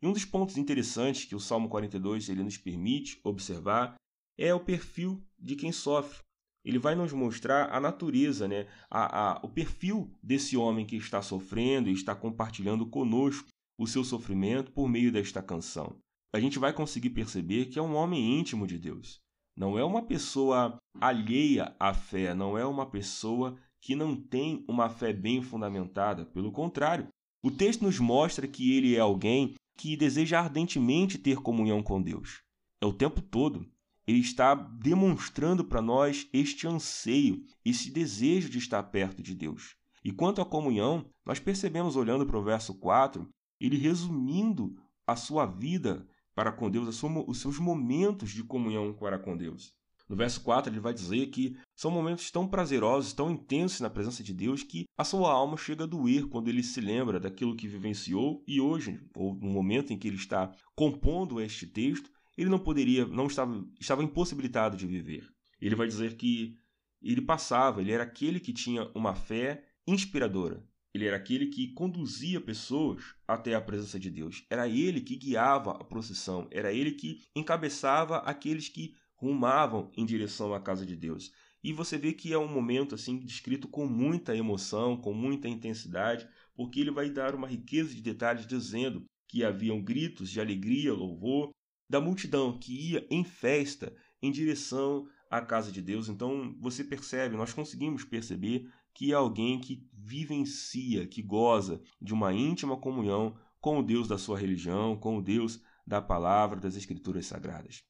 E 0.03 0.07
um 0.07 0.13
dos 0.13 0.25
pontos 0.25 0.57
interessantes 0.57 1.25
que 1.25 1.35
o 1.35 1.41
Salmo 1.41 1.69
42 1.69 2.29
ele 2.29 2.43
nos 2.43 2.59
permite 2.59 3.19
observar 3.25 3.95
é 4.39 4.53
o 4.53 4.61
perfil 4.61 5.23
de 5.39 5.57
quem 5.57 5.73
sofre. 5.73 6.21
Ele 6.65 6.79
vai 6.79 6.95
nos 6.95 7.13
mostrar 7.13 7.73
a 7.73 7.81
natureza, 7.81 8.49
né? 8.49 8.67
a, 8.91 9.37
a, 9.37 9.41
o 9.43 9.49
perfil 9.49 10.11
desse 10.23 10.57
homem 10.57 10.85
que 10.85 10.97
está 10.97 11.23
sofrendo 11.23 11.89
e 11.89 11.93
está 11.93 12.15
compartilhando 12.15 12.85
conosco 12.87 13.49
o 13.79 13.87
seu 13.87 14.03
sofrimento 14.03 14.73
por 14.73 14.89
meio 14.89 15.13
desta 15.13 15.43
canção. 15.43 15.97
A 16.35 16.41
gente 16.41 16.59
vai 16.59 16.73
conseguir 16.73 17.11
perceber 17.11 17.67
que 17.67 17.79
é 17.79 17.83
um 17.83 17.95
homem 17.95 18.39
íntimo 18.39 18.67
de 18.67 18.79
Deus. 18.79 19.21
Não 19.57 19.79
é 19.79 19.85
uma 19.85 20.03
pessoa 20.03 20.77
alheia 21.01 21.75
à 21.79 21.95
fé, 21.95 22.35
não 22.35 22.59
é 22.59 22.67
uma 22.67 22.85
pessoa 22.85 23.57
que 23.81 23.95
não 23.95 24.17
tem 24.17 24.65
uma 24.69 24.91
fé 24.91 25.13
bem 25.13 25.41
fundamentada. 25.41 26.27
Pelo 26.27 26.53
contrário, 26.53 27.09
o 27.43 27.51
texto 27.51 27.83
nos 27.83 27.99
mostra 27.99 28.49
que 28.49 28.77
ele 28.77 28.97
é 28.97 29.01
alguém 29.01 29.55
que 29.77 29.97
deseja 29.97 30.41
ardentemente 30.41 31.19
ter 31.19 31.39
comunhão 31.39 31.83
com 31.83 32.01
Deus. 32.01 32.43
É 32.81 32.87
o 32.87 32.93
tempo 32.93 33.21
todo. 33.21 33.67
Ele 34.07 34.21
está 34.21 34.55
demonstrando 34.55 35.65
para 35.65 35.83
nós 35.83 36.29
este 36.33 36.67
anseio, 36.67 37.45
esse 37.65 37.91
desejo 37.91 38.49
de 38.49 38.59
estar 38.59 38.83
perto 38.85 39.23
de 39.23 39.35
Deus. 39.35 39.77
E 40.05 40.13
quanto 40.13 40.41
à 40.41 40.47
comunhão, 40.47 41.05
nós 41.25 41.41
percebemos 41.41 41.97
olhando 41.97 42.25
para 42.25 42.39
o 42.39 42.45
verso 42.45 42.75
4, 42.75 43.29
ele 43.61 43.77
resumindo 43.77 44.77
a 45.07 45.17
sua 45.17 45.45
vida 45.45 46.07
para 46.35 46.53
com 46.53 46.71
Deus, 46.71 47.03
os 47.27 47.41
seus 47.41 47.59
momentos 47.59 48.31
de 48.31 48.45
comunhão 48.45 48.93
para 48.93 49.19
com 49.19 49.37
Deus. 49.37 49.76
No 50.09 50.15
verso 50.15 50.41
4, 50.43 50.73
ele 50.73 50.81
vai 50.81 50.95
dizer 50.95 51.27
que 51.29 51.57
são 51.75 51.91
momentos 51.91 52.31
tão 52.31 52.47
prazerosos, 52.47 53.13
tão 53.13 53.31
intensos 53.31 53.81
na 53.81 53.91
presença 53.91 54.23
de 54.23 54.33
Deus, 54.33 54.63
que 54.63 54.85
a 54.97 55.05
sua 55.05 55.33
alma 55.33 55.57
chega 55.57 55.85
a 55.85 55.87
doer 55.87 56.27
quando 56.29 56.49
ele 56.49 56.63
se 56.63 56.81
lembra 56.81 57.19
daquilo 57.19 57.57
que 57.57 57.67
vivenciou 57.67 58.45
e 58.47 58.61
hoje, 58.61 59.01
ou 59.17 59.35
no 59.35 59.49
momento 59.49 59.93
em 59.93 59.99
que 59.99 60.07
ele 60.07 60.17
está 60.17 60.55
compondo 60.77 61.41
este 61.41 61.67
texto, 61.67 62.11
ele 62.39 62.51
não 62.51 62.59
poderia, 62.59 63.05
não 63.07 63.27
estava, 63.27 63.67
estava 63.81 64.05
impossibilitado 64.05 64.77
de 64.77 64.87
viver. 64.87 65.29
Ele 65.61 65.75
vai 65.75 65.89
dizer 65.89 66.17
que 66.17 66.57
ele 67.03 67.23
passava, 67.23 67.81
ele 67.81 67.93
era 67.93 68.05
aquele 68.05 68.39
que 68.39 68.53
tinha 68.53 68.91
uma 68.95 69.15
fé 69.15 69.65
inspiradora. 69.87 70.65
Ele 70.95 71.07
era 71.07 71.17
aquele 71.17 71.49
que 71.49 71.75
conduzia 71.75 72.41
pessoas 72.41 73.15
até 73.29 73.55
a 73.55 73.61
presença 73.61 73.99
de 73.99 74.11
Deus. 74.11 74.47
Era 74.49 74.67
ele 74.67 75.03
que 75.03 75.17
guiava 75.17 75.73
a 75.73 75.85
procissão. 75.85 76.49
Era 76.51 76.73
ele 76.73 76.93
que 76.93 77.21
encabeçava 77.35 78.19
aqueles 78.19 78.71
que 78.71 78.95
rumavam 79.17 79.91
em 79.97 80.05
direção 80.05 80.55
à 80.55 80.61
casa 80.61 80.87
de 80.87 80.95
Deus. 80.95 81.33
E 81.63 81.73
você 81.73 81.99
vê 81.99 82.13
que 82.13 82.33
é 82.33 82.39
um 82.39 82.47
momento 82.47 82.95
assim 82.95 83.19
descrito 83.19 83.67
com 83.67 83.87
muita 83.87 84.37
emoção, 84.37 84.97
com 84.97 85.13
muita 85.13 85.49
intensidade, 85.49 86.29
porque 86.55 86.81
ele 86.81 86.91
vai 86.91 87.11
dar 87.11 87.35
uma 87.35 87.49
riqueza 87.49 87.95
de 87.95 88.01
detalhes 88.01 88.47
dizendo 88.47 89.05
que 89.27 89.43
haviam 89.45 89.83
gritos 89.83 90.31
de 90.31 90.41
alegria, 90.41 90.93
louvor 90.93 91.51
da 91.89 92.01
multidão 92.01 92.59
que 92.59 92.93
ia 92.93 93.07
em 93.11 93.25
festa 93.25 93.95
em 94.23 94.31
direção 94.31 95.09
à 95.31 95.41
casa 95.41 95.73
de 95.73 95.83
Deus. 95.83 96.09
Então 96.09 96.55
você 96.61 96.85
percebe, 96.85 97.37
nós 97.37 97.53
conseguimos 97.53 98.05
perceber 98.05 98.71
que 98.95 99.13
é 99.13 99.15
alguém 99.15 99.61
que 99.61 99.87
vivencia, 99.93 101.07
que 101.07 101.21
goza 101.21 101.83
de 102.01 102.15
uma 102.15 102.33
íntima 102.33 102.77
comunhão 102.77 103.37
com 103.61 103.79
o 103.79 103.83
Deus 103.83 104.09
da 104.09 104.17
sua 104.17 104.39
religião, 104.39 104.97
com 104.97 105.19
o 105.19 105.23
Deus 105.23 105.61
da 105.87 106.01
palavra 106.01 106.61
das 106.61 106.77
escrituras 106.77 107.27
sagradas. 107.27 107.83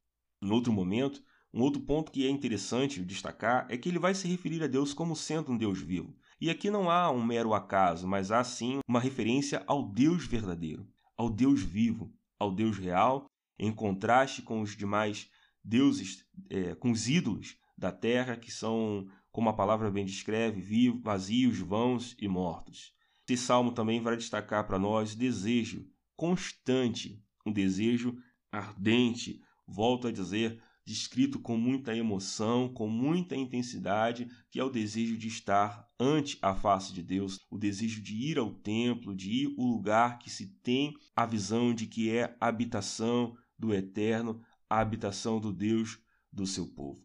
Em 0.42 0.50
outro 0.50 0.72
momento, 0.72 1.22
um 1.52 1.62
outro 1.62 1.80
ponto 1.80 2.12
que 2.12 2.26
é 2.26 2.30
interessante 2.30 3.02
destacar 3.02 3.66
é 3.70 3.76
que 3.76 3.88
ele 3.88 3.98
vai 3.98 4.14
se 4.14 4.28
referir 4.28 4.62
a 4.62 4.66
Deus 4.66 4.92
como 4.92 5.16
sendo 5.16 5.52
um 5.52 5.56
Deus 5.56 5.80
vivo. 5.80 6.14
E 6.40 6.50
aqui 6.50 6.70
não 6.70 6.90
há 6.90 7.10
um 7.10 7.24
mero 7.24 7.54
acaso, 7.54 8.06
mas 8.06 8.30
há 8.30 8.44
sim 8.44 8.80
uma 8.86 9.00
referência 9.00 9.64
ao 9.66 9.82
Deus 9.82 10.26
verdadeiro, 10.26 10.86
ao 11.16 11.30
Deus 11.30 11.62
vivo, 11.62 12.12
ao 12.38 12.54
Deus 12.54 12.76
real, 12.76 13.26
em 13.58 13.72
contraste 13.72 14.42
com 14.42 14.60
os 14.60 14.76
demais 14.76 15.30
deuses, 15.64 16.26
é, 16.50 16.74
com 16.74 16.90
os 16.90 17.08
ídolos 17.08 17.56
da 17.76 17.90
terra, 17.90 18.36
que 18.36 18.50
são, 18.50 19.08
como 19.32 19.48
a 19.48 19.54
palavra 19.54 19.90
bem 19.90 20.04
descreve, 20.04 20.60
vivos, 20.60 21.02
vazios, 21.02 21.58
vãos 21.58 22.14
e 22.20 22.28
mortos. 22.28 22.92
Esse 23.28 23.42
salmo 23.42 23.72
também 23.72 24.00
vai 24.00 24.16
destacar 24.16 24.66
para 24.66 24.78
nós 24.78 25.14
o 25.14 25.18
desejo 25.18 25.88
constante, 26.14 27.22
um 27.44 27.52
desejo 27.52 28.16
ardente, 28.52 29.42
volto 29.66 30.08
a 30.08 30.12
dizer, 30.12 30.62
descrito 30.84 31.40
com 31.40 31.56
muita 31.56 31.96
emoção, 31.96 32.68
com 32.72 32.88
muita 32.88 33.34
intensidade, 33.34 34.28
que 34.50 34.60
é 34.60 34.64
o 34.64 34.70
desejo 34.70 35.16
de 35.18 35.26
estar 35.26 35.90
ante 35.98 36.38
a 36.40 36.54
face 36.54 36.92
de 36.92 37.02
Deus, 37.02 37.40
o 37.50 37.58
desejo 37.58 38.00
de 38.00 38.14
ir 38.14 38.38
ao 38.38 38.54
templo, 38.54 39.14
de 39.14 39.30
ir 39.30 39.54
ao 39.58 39.64
lugar 39.64 40.18
que 40.18 40.30
se 40.30 40.46
tem 40.62 40.94
a 41.14 41.26
visão 41.26 41.74
de 41.74 41.86
que 41.86 42.10
é 42.10 42.36
a 42.40 42.46
habitação 42.46 43.36
do 43.58 43.74
eterno, 43.74 44.40
a 44.70 44.80
habitação 44.80 45.40
do 45.40 45.52
Deus 45.52 45.98
do 46.32 46.46
seu 46.46 46.66
povo. 46.68 47.04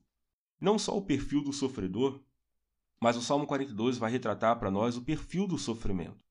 Não 0.59 0.77
só 0.77 0.95
o 0.95 1.01
perfil 1.01 1.43
do 1.43 1.51
sofredor, 1.51 2.23
mas 3.01 3.17
o 3.17 3.21
Salmo 3.21 3.47
42 3.47 3.97
vai 3.97 4.11
retratar 4.11 4.59
para 4.59 4.69
nós 4.69 4.95
o 4.95 5.01
perfil 5.01 5.47
do 5.47 5.57
sofrimento. 5.57 6.23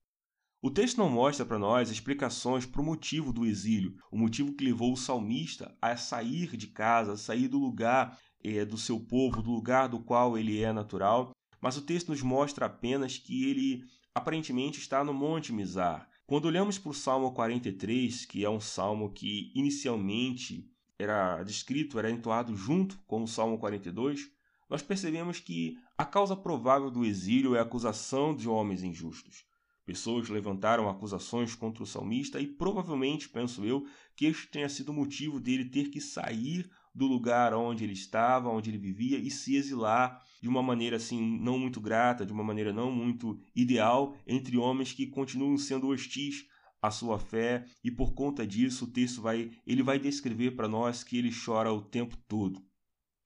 O 0.62 0.70
texto 0.70 0.98
não 0.98 1.08
mostra 1.08 1.46
para 1.46 1.58
nós 1.58 1.90
explicações 1.90 2.66
para 2.66 2.82
o 2.82 2.84
motivo 2.84 3.32
do 3.32 3.46
exílio, 3.46 3.96
o 4.12 4.18
motivo 4.18 4.52
que 4.52 4.62
levou 4.62 4.92
o 4.92 4.96
salmista 4.96 5.74
a 5.80 5.96
sair 5.96 6.54
de 6.54 6.66
casa, 6.66 7.12
a 7.12 7.16
sair 7.16 7.48
do 7.48 7.58
lugar 7.58 8.18
é, 8.44 8.62
do 8.64 8.76
seu 8.76 9.00
povo, 9.00 9.40
do 9.40 9.50
lugar 9.50 9.88
do 9.88 9.98
qual 10.00 10.36
ele 10.36 10.60
é 10.60 10.70
natural, 10.70 11.32
mas 11.62 11.78
o 11.78 11.82
texto 11.82 12.10
nos 12.10 12.20
mostra 12.20 12.66
apenas 12.66 13.16
que 13.16 13.48
ele 13.48 13.84
aparentemente 14.14 14.78
está 14.78 15.02
no 15.02 15.14
Monte 15.14 15.50
Mizar, 15.50 16.06
Quando 16.26 16.44
olhamos 16.44 16.78
para 16.78 16.90
o 16.90 16.94
Salmo 16.94 17.32
43, 17.32 18.26
que 18.26 18.44
é 18.44 18.50
um 18.50 18.60
salmo 18.60 19.10
que 19.12 19.50
inicialmente 19.54 20.70
era 20.98 21.42
descrito, 21.42 21.98
era 21.98 22.10
entoado 22.10 22.54
junto 22.54 22.98
com 23.06 23.22
o 23.22 23.26
Salmo 23.26 23.58
42, 23.58 24.30
nós 24.68 24.82
percebemos 24.82 25.40
que 25.40 25.76
a 25.96 26.04
causa 26.04 26.36
provável 26.36 26.90
do 26.90 27.04
exílio 27.04 27.56
é 27.56 27.58
a 27.58 27.62
acusação 27.62 28.36
de 28.36 28.48
homens 28.48 28.82
injustos. 28.82 29.44
Pessoas 29.90 30.28
levantaram 30.28 30.88
acusações 30.88 31.56
contra 31.56 31.82
o 31.82 31.86
salmista 31.86 32.40
e 32.40 32.46
provavelmente, 32.46 33.28
penso 33.28 33.64
eu, 33.64 33.84
que 34.14 34.24
este 34.24 34.46
tenha 34.46 34.68
sido 34.68 34.90
o 34.90 34.94
motivo 34.94 35.40
dele 35.40 35.64
ter 35.64 35.90
que 35.90 36.00
sair 36.00 36.70
do 36.94 37.08
lugar 37.08 37.52
onde 37.54 37.82
ele 37.82 37.94
estava, 37.94 38.50
onde 38.50 38.70
ele 38.70 38.78
vivia 38.78 39.18
e 39.18 39.28
se 39.32 39.56
exilar 39.56 40.22
de 40.40 40.48
uma 40.48 40.62
maneira 40.62 40.94
assim 40.94 41.40
não 41.40 41.58
muito 41.58 41.80
grata, 41.80 42.24
de 42.24 42.32
uma 42.32 42.44
maneira 42.44 42.72
não 42.72 42.92
muito 42.92 43.36
ideal 43.52 44.16
entre 44.28 44.56
homens 44.56 44.92
que 44.92 45.08
continuam 45.08 45.58
sendo 45.58 45.88
hostis 45.88 46.46
à 46.80 46.92
sua 46.92 47.18
fé 47.18 47.64
e 47.82 47.90
por 47.90 48.14
conta 48.14 48.46
disso 48.46 48.84
o 48.84 48.92
texto 48.92 49.20
vai 49.20 49.50
ele 49.66 49.82
vai 49.82 49.98
descrever 49.98 50.52
para 50.52 50.68
nós 50.68 51.02
que 51.02 51.18
ele 51.18 51.32
chora 51.32 51.72
o 51.72 51.82
tempo 51.82 52.16
todo. 52.28 52.62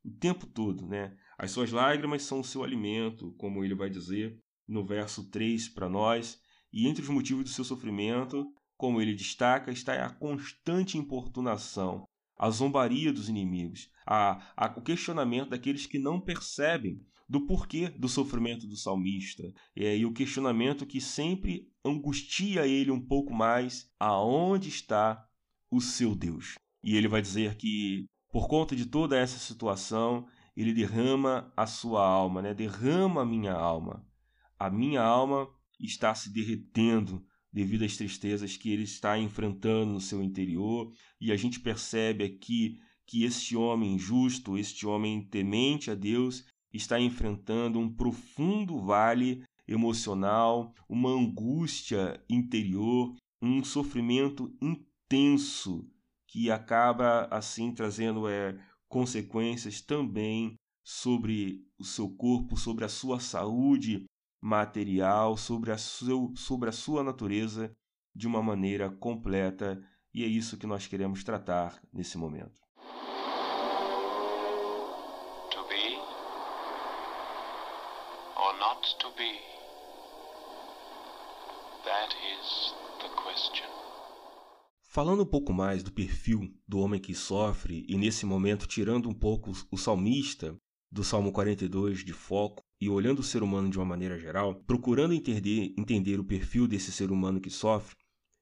O 0.02 0.10
tempo 0.10 0.46
todo, 0.46 0.86
né? 0.86 1.14
As 1.36 1.50
suas 1.50 1.70
lágrimas 1.70 2.22
são 2.22 2.40
o 2.40 2.44
seu 2.44 2.64
alimento, 2.64 3.32
como 3.32 3.62
ele 3.62 3.74
vai 3.74 3.90
dizer 3.90 4.42
no 4.66 4.82
verso 4.82 5.28
3 5.30 5.68
para 5.68 5.90
nós, 5.90 6.42
e 6.74 6.88
entre 6.88 7.04
os 7.04 7.08
motivos 7.08 7.44
do 7.44 7.50
seu 7.50 7.62
sofrimento, 7.64 8.52
como 8.76 9.00
ele 9.00 9.14
destaca, 9.14 9.70
está 9.70 10.04
a 10.04 10.10
constante 10.10 10.98
importunação, 10.98 12.04
a 12.36 12.50
zombaria 12.50 13.12
dos 13.12 13.28
inimigos, 13.28 13.88
a, 14.04 14.42
a, 14.56 14.74
o 14.76 14.82
questionamento 14.82 15.50
daqueles 15.50 15.86
que 15.86 16.00
não 16.00 16.20
percebem 16.20 17.00
do 17.28 17.46
porquê 17.46 17.88
do 17.90 18.08
sofrimento 18.08 18.66
do 18.66 18.76
salmista, 18.76 19.44
é, 19.76 19.96
e 19.96 20.04
o 20.04 20.12
questionamento 20.12 20.84
que 20.84 21.00
sempre 21.00 21.68
angustia 21.84 22.66
ele 22.66 22.90
um 22.90 23.00
pouco 23.00 23.32
mais: 23.32 23.88
aonde 23.98 24.68
está 24.68 25.24
o 25.70 25.80
seu 25.80 26.12
Deus? 26.12 26.56
E 26.82 26.96
ele 26.96 27.06
vai 27.06 27.22
dizer 27.22 27.54
que, 27.54 28.04
por 28.32 28.48
conta 28.48 28.74
de 28.74 28.84
toda 28.84 29.16
essa 29.16 29.38
situação, 29.38 30.26
ele 30.56 30.74
derrama 30.74 31.52
a 31.56 31.66
sua 31.66 32.04
alma, 32.04 32.42
né? 32.42 32.52
derrama 32.52 33.22
a 33.22 33.26
minha 33.26 33.52
alma. 33.52 34.04
A 34.58 34.68
minha 34.68 35.02
alma 35.02 35.48
está 35.80 36.14
se 36.14 36.32
derretendo 36.32 37.24
devido 37.52 37.84
às 37.84 37.96
tristezas 37.96 38.56
que 38.56 38.70
ele 38.70 38.82
está 38.82 39.16
enfrentando 39.18 39.92
no 39.92 40.00
seu 40.00 40.22
interior, 40.22 40.92
e 41.20 41.30
a 41.30 41.36
gente 41.36 41.60
percebe 41.60 42.24
aqui 42.24 42.80
que 43.06 43.24
este 43.24 43.56
homem 43.56 43.98
justo, 43.98 44.58
este 44.58 44.86
homem 44.86 45.24
temente 45.28 45.90
a 45.90 45.94
Deus, 45.94 46.44
está 46.72 46.98
enfrentando 46.98 47.78
um 47.78 47.92
profundo 47.92 48.80
vale 48.80 49.44
emocional, 49.68 50.74
uma 50.88 51.10
angústia 51.10 52.20
interior, 52.28 53.14
um 53.40 53.62
sofrimento 53.62 54.52
intenso 54.60 55.88
que 56.26 56.50
acaba 56.50 57.28
assim 57.30 57.72
trazendo 57.72 58.28
é, 58.28 58.58
consequências 58.88 59.80
também 59.80 60.56
sobre 60.82 61.64
o 61.78 61.84
seu 61.84 62.10
corpo, 62.10 62.56
sobre 62.56 62.84
a 62.84 62.88
sua 62.88 63.20
saúde 63.20 64.04
material, 64.44 65.38
sobre 65.38 65.72
a, 65.72 65.78
seu, 65.78 66.30
sobre 66.36 66.68
a 66.68 66.72
sua 66.72 67.02
natureza 67.02 67.74
de 68.14 68.26
uma 68.26 68.42
maneira 68.42 68.90
completa, 68.90 69.82
e 70.12 70.22
é 70.22 70.26
isso 70.26 70.58
que 70.58 70.66
nós 70.66 70.86
queremos 70.86 71.24
tratar 71.24 71.80
nesse 71.90 72.18
momento. 72.18 72.60
To 75.50 75.64
be 75.66 75.96
or 78.36 78.58
not 78.58 78.96
to 78.98 79.08
be? 79.16 79.40
That 81.84 82.14
is 82.14 82.74
the 83.00 83.08
question. 83.22 83.66
Falando 84.82 85.22
um 85.22 85.26
pouco 85.26 85.54
mais 85.54 85.82
do 85.82 85.90
perfil 85.90 86.54
do 86.68 86.80
homem 86.80 87.00
que 87.00 87.14
sofre, 87.14 87.86
e 87.88 87.96
nesse 87.96 88.26
momento 88.26 88.66
tirando 88.66 89.08
um 89.08 89.14
pouco 89.14 89.52
o 89.72 89.78
salmista 89.78 90.54
do 90.92 91.02
Salmo 91.02 91.32
42 91.32 92.04
de 92.04 92.12
foco, 92.12 92.62
e 92.84 92.88
olhando 92.90 93.20
o 93.20 93.22
ser 93.22 93.42
humano 93.42 93.70
de 93.70 93.78
uma 93.78 93.86
maneira 93.86 94.18
geral, 94.18 94.56
procurando 94.66 95.14
entender, 95.14 95.72
entender 95.78 96.20
o 96.20 96.24
perfil 96.24 96.68
desse 96.68 96.92
ser 96.92 97.10
humano 97.10 97.40
que 97.40 97.48
sofre, 97.48 97.96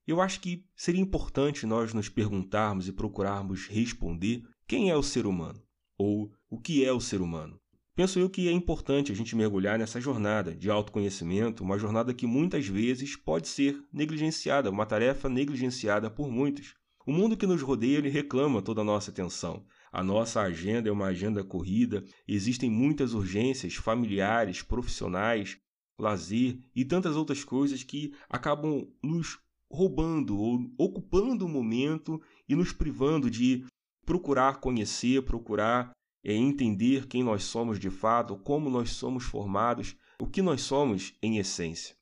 eu 0.05 0.21
acho 0.21 0.41
que 0.41 0.65
seria 0.75 1.01
importante 1.01 1.65
nós 1.65 1.95
nos 1.95 2.09
perguntarmos 2.09 2.89
e 2.89 2.93
procurarmos 2.93 3.69
responder 3.69 4.43
quem 4.67 4.91
é 4.91 4.97
o 4.97 5.03
ser 5.03 5.27
humano 5.27 5.63
ou 5.97 6.33
o 6.51 6.59
que 6.59 6.85
é 6.85 6.93
o 6.93 7.01
ser 7.01 7.21
humano. 7.21 7.57
Penso 7.95 8.19
eu 8.19 8.29
que 8.29 8.49
é 8.49 8.51
importante 8.53 9.13
a 9.13 9.15
gente 9.15 9.37
mergulhar 9.37 9.79
nessa 9.79 10.01
jornada 10.01 10.53
de 10.57 10.69
autoconhecimento, 10.69 11.63
uma 11.63 11.79
jornada 11.79 12.13
que 12.13 12.27
muitas 12.27 12.67
vezes 12.67 13.15
pode 13.15 13.47
ser 13.47 13.81
negligenciada, 13.93 14.71
uma 14.71 14.87
tarefa 14.87 15.29
negligenciada 15.29 16.11
por 16.11 16.29
muitos. 16.29 16.75
O 17.07 17.13
mundo 17.13 17.37
que 17.37 17.47
nos 17.47 17.63
rodeia 17.63 17.99
ele 17.99 18.09
reclama 18.09 18.61
toda 18.61 18.81
a 18.81 18.85
nossa 18.85 19.13
atenção. 19.13 19.65
A 19.93 20.03
nossa 20.03 20.41
agenda 20.41 20.89
é 20.89 20.93
uma 20.93 21.07
agenda 21.07 21.45
corrida, 21.45 22.03
existem 22.27 22.71
muitas 22.71 23.13
urgências 23.13 23.75
familiares, 23.75 24.63
profissionais, 24.63 25.59
lazer 25.99 26.59
e 26.75 26.83
tantas 26.83 27.15
outras 27.15 27.45
coisas 27.45 27.83
que 27.83 28.15
acabam 28.29 28.89
nos 29.03 29.39
roubando 29.71 30.39
ou 30.39 30.73
ocupando 30.79 31.45
o 31.45 31.49
momento 31.49 32.21
e 32.49 32.57
nos 32.57 32.73
privando 32.73 33.31
de 33.31 33.67
procurar 34.05 34.61
conhecer, 34.61 35.23
procurar 35.23 35.93
é, 36.25 36.33
entender 36.33 37.07
quem 37.07 37.23
nós 37.23 37.45
somos 37.45 37.79
de 37.79 37.91
fato, 37.91 38.37
como 38.37 38.71
nós 38.71 38.91
somos 38.93 39.25
formados, 39.25 39.95
o 40.19 40.27
que 40.27 40.41
nós 40.41 40.63
somos 40.63 41.15
em 41.23 41.39
essência. 41.39 41.95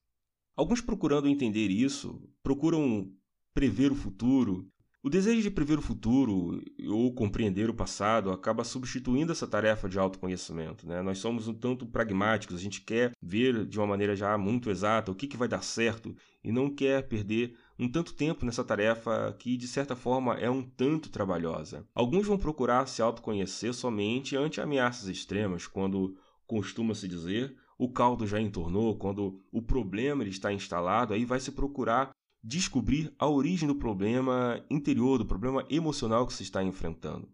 Alguns 0.55 0.81
procurando 0.81 1.29
entender 1.29 1.69
isso, 1.71 2.23
procuram 2.43 3.13
prever 3.55 3.91
o 3.91 3.97
futuro, 3.97 4.71
o 5.03 5.09
desejo 5.09 5.41
de 5.41 5.51
prever 5.51 5.79
o 5.79 5.83
futuro 5.83 6.63
ou 6.89 7.15
compreender 7.15 7.71
o 7.71 7.75
passado 7.75 8.31
acaba 8.31 8.65
substituindo 8.65 9.33
essa 9.33 9.47
tarefa 9.47 9.89
de 9.89 9.99
autoconhecimento. 9.99 10.87
Né? 10.87 11.01
Nós 11.01 11.19
somos 11.19 11.49
um 11.49 11.55
tanto 11.55 11.87
pragmáticos, 11.87 12.57
a 12.57 12.61
gente 12.61 12.83
quer 12.83 13.13
ver 13.21 13.65
de 13.65 13.79
uma 13.79 13.87
maneira 13.87 14.15
já 14.15 14.37
muito 14.37 14.71
exata 14.71 15.11
o 15.11 15.15
que, 15.15 15.27
que 15.27 15.37
vai 15.37 15.49
dar 15.49 15.63
certo 15.63 16.15
e 16.45 16.53
não 16.53 16.69
quer 16.69 17.09
perder 17.09 17.57
um 17.79 17.89
tanto 17.91 18.13
tempo 18.13 18.45
nessa 18.45 18.63
tarefa 18.63 19.35
que, 19.39 19.57
de 19.57 19.67
certa 19.67 19.97
forma, 19.97 20.35
é 20.35 20.51
um 20.51 20.63
tanto 20.63 21.09
trabalhosa. 21.09 21.87
Alguns 21.95 22.27
vão 22.27 22.37
procurar 22.37 22.87
se 22.87 23.01
autoconhecer 23.01 23.73
somente 23.73 24.37
ante 24.37 24.61
ameaças 24.61 25.09
extremas, 25.09 25.67
quando 25.67 26.15
costuma-se 26.47 27.09
dizer 27.09 27.57
o 27.79 27.91
caldo 27.91 28.27
já 28.27 28.39
entornou, 28.39 28.99
quando 28.99 29.41
o 29.51 29.63
problema 29.63 30.23
está 30.25 30.53
instalado, 30.53 31.15
aí 31.15 31.25
vai 31.25 31.41
se 31.41 31.53
procurar 31.53 32.11
descobrir 32.43 33.15
a 33.19 33.29
origem 33.29 33.69
do 33.69 33.75
problema 33.75 34.65
interior, 34.71 35.19
do 35.19 35.27
problema 35.27 35.65
emocional 35.69 36.27
que 36.27 36.33
se 36.33 36.43
está 36.43 36.63
enfrentando. 36.63 37.29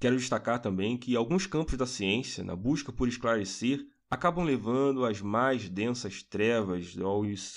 Quero 0.00 0.16
destacar 0.16 0.60
também 0.60 0.96
que 0.96 1.16
alguns 1.16 1.46
campos 1.46 1.76
da 1.76 1.86
ciência, 1.86 2.44
na 2.44 2.54
busca 2.54 2.92
por 2.92 3.08
esclarecer, 3.08 3.86
acabam 4.10 4.44
levando 4.44 5.04
às 5.04 5.20
mais 5.20 5.68
densas 5.68 6.22
trevas, 6.22 6.96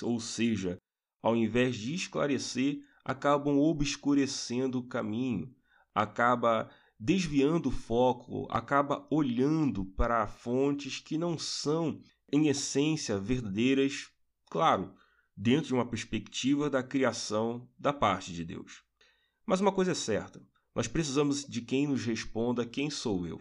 ou 0.02 0.20
seja, 0.20 0.78
ao 1.22 1.36
invés 1.36 1.76
de 1.76 1.94
esclarecer, 1.94 2.80
acabam 3.04 3.58
obscurecendo 3.58 4.78
o 4.78 4.86
caminho, 4.86 5.54
acaba 5.94 6.68
desviando 6.98 7.68
o 7.68 7.72
foco, 7.72 8.46
acaba 8.50 9.06
olhando 9.10 9.84
para 9.84 10.26
fontes 10.26 11.00
que 11.00 11.18
não 11.18 11.36
são, 11.36 12.00
em 12.32 12.48
essência, 12.48 13.18
verdadeiras, 13.18 14.10
claro, 14.48 14.94
dentro 15.36 15.68
de 15.68 15.74
uma 15.74 15.86
perspectiva 15.86 16.68
da 16.68 16.82
criação 16.82 17.68
da 17.78 17.92
parte 17.92 18.32
de 18.32 18.44
Deus. 18.44 18.82
Mas 19.46 19.60
uma 19.60 19.72
coisa 19.72 19.92
é 19.92 19.94
certa: 19.94 20.42
nós 20.74 20.86
precisamos 20.88 21.44
de 21.44 21.60
quem 21.60 21.86
nos 21.86 22.04
responda 22.04 22.66
quem 22.66 22.90
sou 22.90 23.26
eu. 23.26 23.40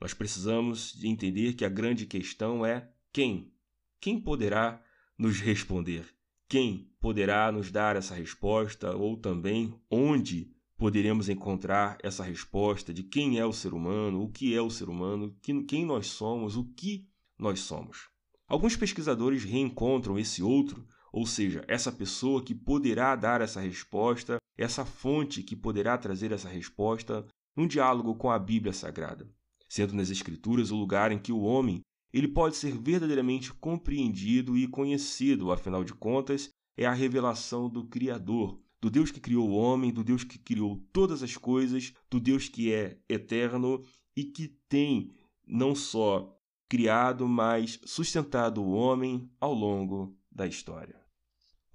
Nós 0.00 0.14
precisamos 0.14 0.92
de 0.92 1.08
entender 1.08 1.54
que 1.54 1.64
a 1.64 1.68
grande 1.68 2.06
questão 2.06 2.64
é 2.64 2.90
quem? 3.12 3.52
Quem 4.00 4.18
poderá 4.20 4.82
nos 5.18 5.40
responder? 5.40 6.06
Quem 6.48 6.90
poderá 7.00 7.52
nos 7.52 7.70
dar 7.70 7.96
essa 7.96 8.14
resposta 8.14 8.96
ou 8.96 9.16
também 9.16 9.78
onde 9.90 10.50
poderemos 10.76 11.28
encontrar 11.28 11.98
essa 12.02 12.24
resposta 12.24 12.92
de 12.92 13.02
quem 13.02 13.38
é 13.38 13.44
o 13.44 13.52
ser 13.52 13.74
humano, 13.74 14.22
o 14.22 14.32
que 14.32 14.54
é 14.54 14.62
o 14.62 14.70
ser 14.70 14.88
humano, 14.88 15.36
quem 15.68 15.84
nós 15.84 16.06
somos, 16.06 16.56
o 16.56 16.64
que 16.64 17.06
nós 17.38 17.60
somos. 17.60 18.08
Alguns 18.48 18.76
pesquisadores 18.76 19.44
reencontram 19.44 20.18
esse 20.18 20.42
outro 20.42 20.86
ou 21.12 21.26
seja, 21.26 21.64
essa 21.66 21.90
pessoa 21.90 22.42
que 22.42 22.54
poderá 22.54 23.16
dar 23.16 23.40
essa 23.40 23.60
resposta, 23.60 24.36
essa 24.56 24.84
fonte 24.84 25.42
que 25.42 25.56
poderá 25.56 25.96
trazer 25.98 26.32
essa 26.32 26.48
resposta 26.48 27.26
num 27.56 27.66
diálogo 27.66 28.14
com 28.14 28.30
a 28.30 28.38
Bíblia 28.38 28.72
Sagrada, 28.72 29.28
sendo 29.68 29.94
nas 29.94 30.10
Escrituras 30.10 30.70
o 30.70 30.76
lugar 30.76 31.12
em 31.12 31.18
que 31.18 31.32
o 31.32 31.40
homem 31.40 31.80
ele 32.12 32.28
pode 32.28 32.56
ser 32.56 32.76
verdadeiramente 32.76 33.52
compreendido 33.54 34.56
e 34.56 34.66
conhecido, 34.66 35.52
afinal 35.52 35.84
de 35.84 35.94
contas, 35.94 36.50
é 36.76 36.86
a 36.86 36.92
revelação 36.92 37.68
do 37.68 37.84
Criador, 37.86 38.60
do 38.80 38.90
Deus 38.90 39.10
que 39.10 39.20
criou 39.20 39.48
o 39.48 39.54
homem, 39.54 39.92
do 39.92 40.02
Deus 40.02 40.24
que 40.24 40.38
criou 40.38 40.82
todas 40.92 41.22
as 41.22 41.36
coisas, 41.36 41.92
do 42.10 42.18
Deus 42.18 42.48
que 42.48 42.72
é 42.72 42.98
eterno 43.08 43.84
e 44.16 44.24
que 44.24 44.48
tem 44.68 45.12
não 45.46 45.74
só 45.74 46.36
criado, 46.68 47.28
mas 47.28 47.78
sustentado 47.84 48.62
o 48.62 48.72
homem 48.72 49.30
ao 49.40 49.52
longo 49.52 50.16
da 50.30 50.46
história. 50.46 50.99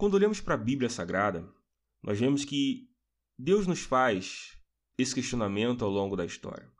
Quando 0.06 0.13
olhamos 0.13 0.39
para 0.39 0.54
a 0.54 0.58
Bíblia 0.58 0.88
Sagrada, 0.88 1.52
nós 2.04 2.20
vemos 2.20 2.46
que 2.46 2.88
Deus 3.39 3.65
nos 3.65 3.80
faz 3.80 4.56
esse 5.00 5.15
questionamento 5.15 5.84
ao 5.84 5.89
longo 5.89 6.15
da 6.15 6.24
história. 6.24 6.72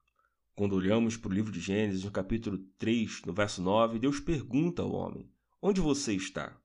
Quando 0.53 0.75
olhamos 0.75 1.17
para 1.17 1.31
o 1.31 1.33
livro 1.33 1.51
de 1.51 1.59
Gênesis, 1.59 2.03
no 2.03 2.11
capítulo 2.11 2.59
3, 2.77 3.23
no 3.25 3.33
verso 3.33 3.63
9, 3.63 3.97
Deus 3.97 4.19
pergunta 4.19 4.83
ao 4.83 4.91
homem: 4.91 5.27
Onde 5.59 5.81
você 5.81 6.13
está? 6.13 6.55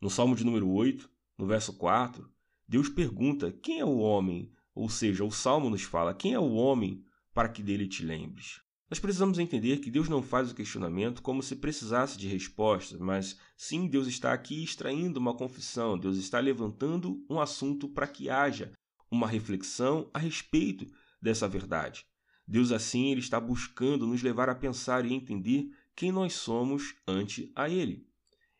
No 0.00 0.10
Salmo 0.10 0.34
de 0.34 0.44
número 0.44 0.68
8, 0.68 1.08
no 1.38 1.46
verso 1.46 1.72
4, 1.74 2.28
Deus 2.66 2.88
pergunta: 2.88 3.52
Quem 3.52 3.78
é 3.78 3.84
o 3.84 3.98
homem? 3.98 4.52
Ou 4.74 4.88
seja, 4.90 5.22
o 5.22 5.30
Salmo 5.30 5.70
nos 5.70 5.84
fala: 5.84 6.12
Quem 6.12 6.34
é 6.34 6.40
o 6.40 6.50
homem 6.50 7.04
para 7.32 7.48
que 7.48 7.62
dele 7.62 7.86
te 7.86 8.04
lembres? 8.04 8.60
Nós 8.90 8.98
precisamos 8.98 9.38
entender 9.38 9.78
que 9.78 9.88
Deus 9.88 10.08
não 10.08 10.20
faz 10.20 10.50
o 10.50 10.54
questionamento 10.54 11.22
como 11.22 11.44
se 11.44 11.54
precisasse 11.54 12.18
de 12.18 12.26
respostas, 12.26 12.98
mas 12.98 13.38
sim 13.56 13.86
Deus 13.86 14.08
está 14.08 14.32
aqui 14.32 14.64
extraindo 14.64 15.20
uma 15.20 15.32
confissão, 15.32 15.96
Deus 15.96 16.16
está 16.16 16.40
levantando 16.40 17.24
um 17.30 17.38
assunto 17.38 17.88
para 17.88 18.08
que 18.08 18.28
haja 18.28 18.72
uma 19.08 19.28
reflexão 19.28 20.10
a 20.12 20.18
respeito 20.18 20.92
dessa 21.22 21.46
verdade. 21.46 22.04
Deus 22.44 22.72
assim 22.72 23.12
ele 23.12 23.20
está 23.20 23.38
buscando 23.38 24.08
nos 24.08 24.24
levar 24.24 24.48
a 24.48 24.56
pensar 24.56 25.06
e 25.06 25.14
entender 25.14 25.70
quem 25.94 26.10
nós 26.10 26.32
somos 26.32 26.96
ante 27.06 27.52
a 27.54 27.68
ele. 27.68 28.08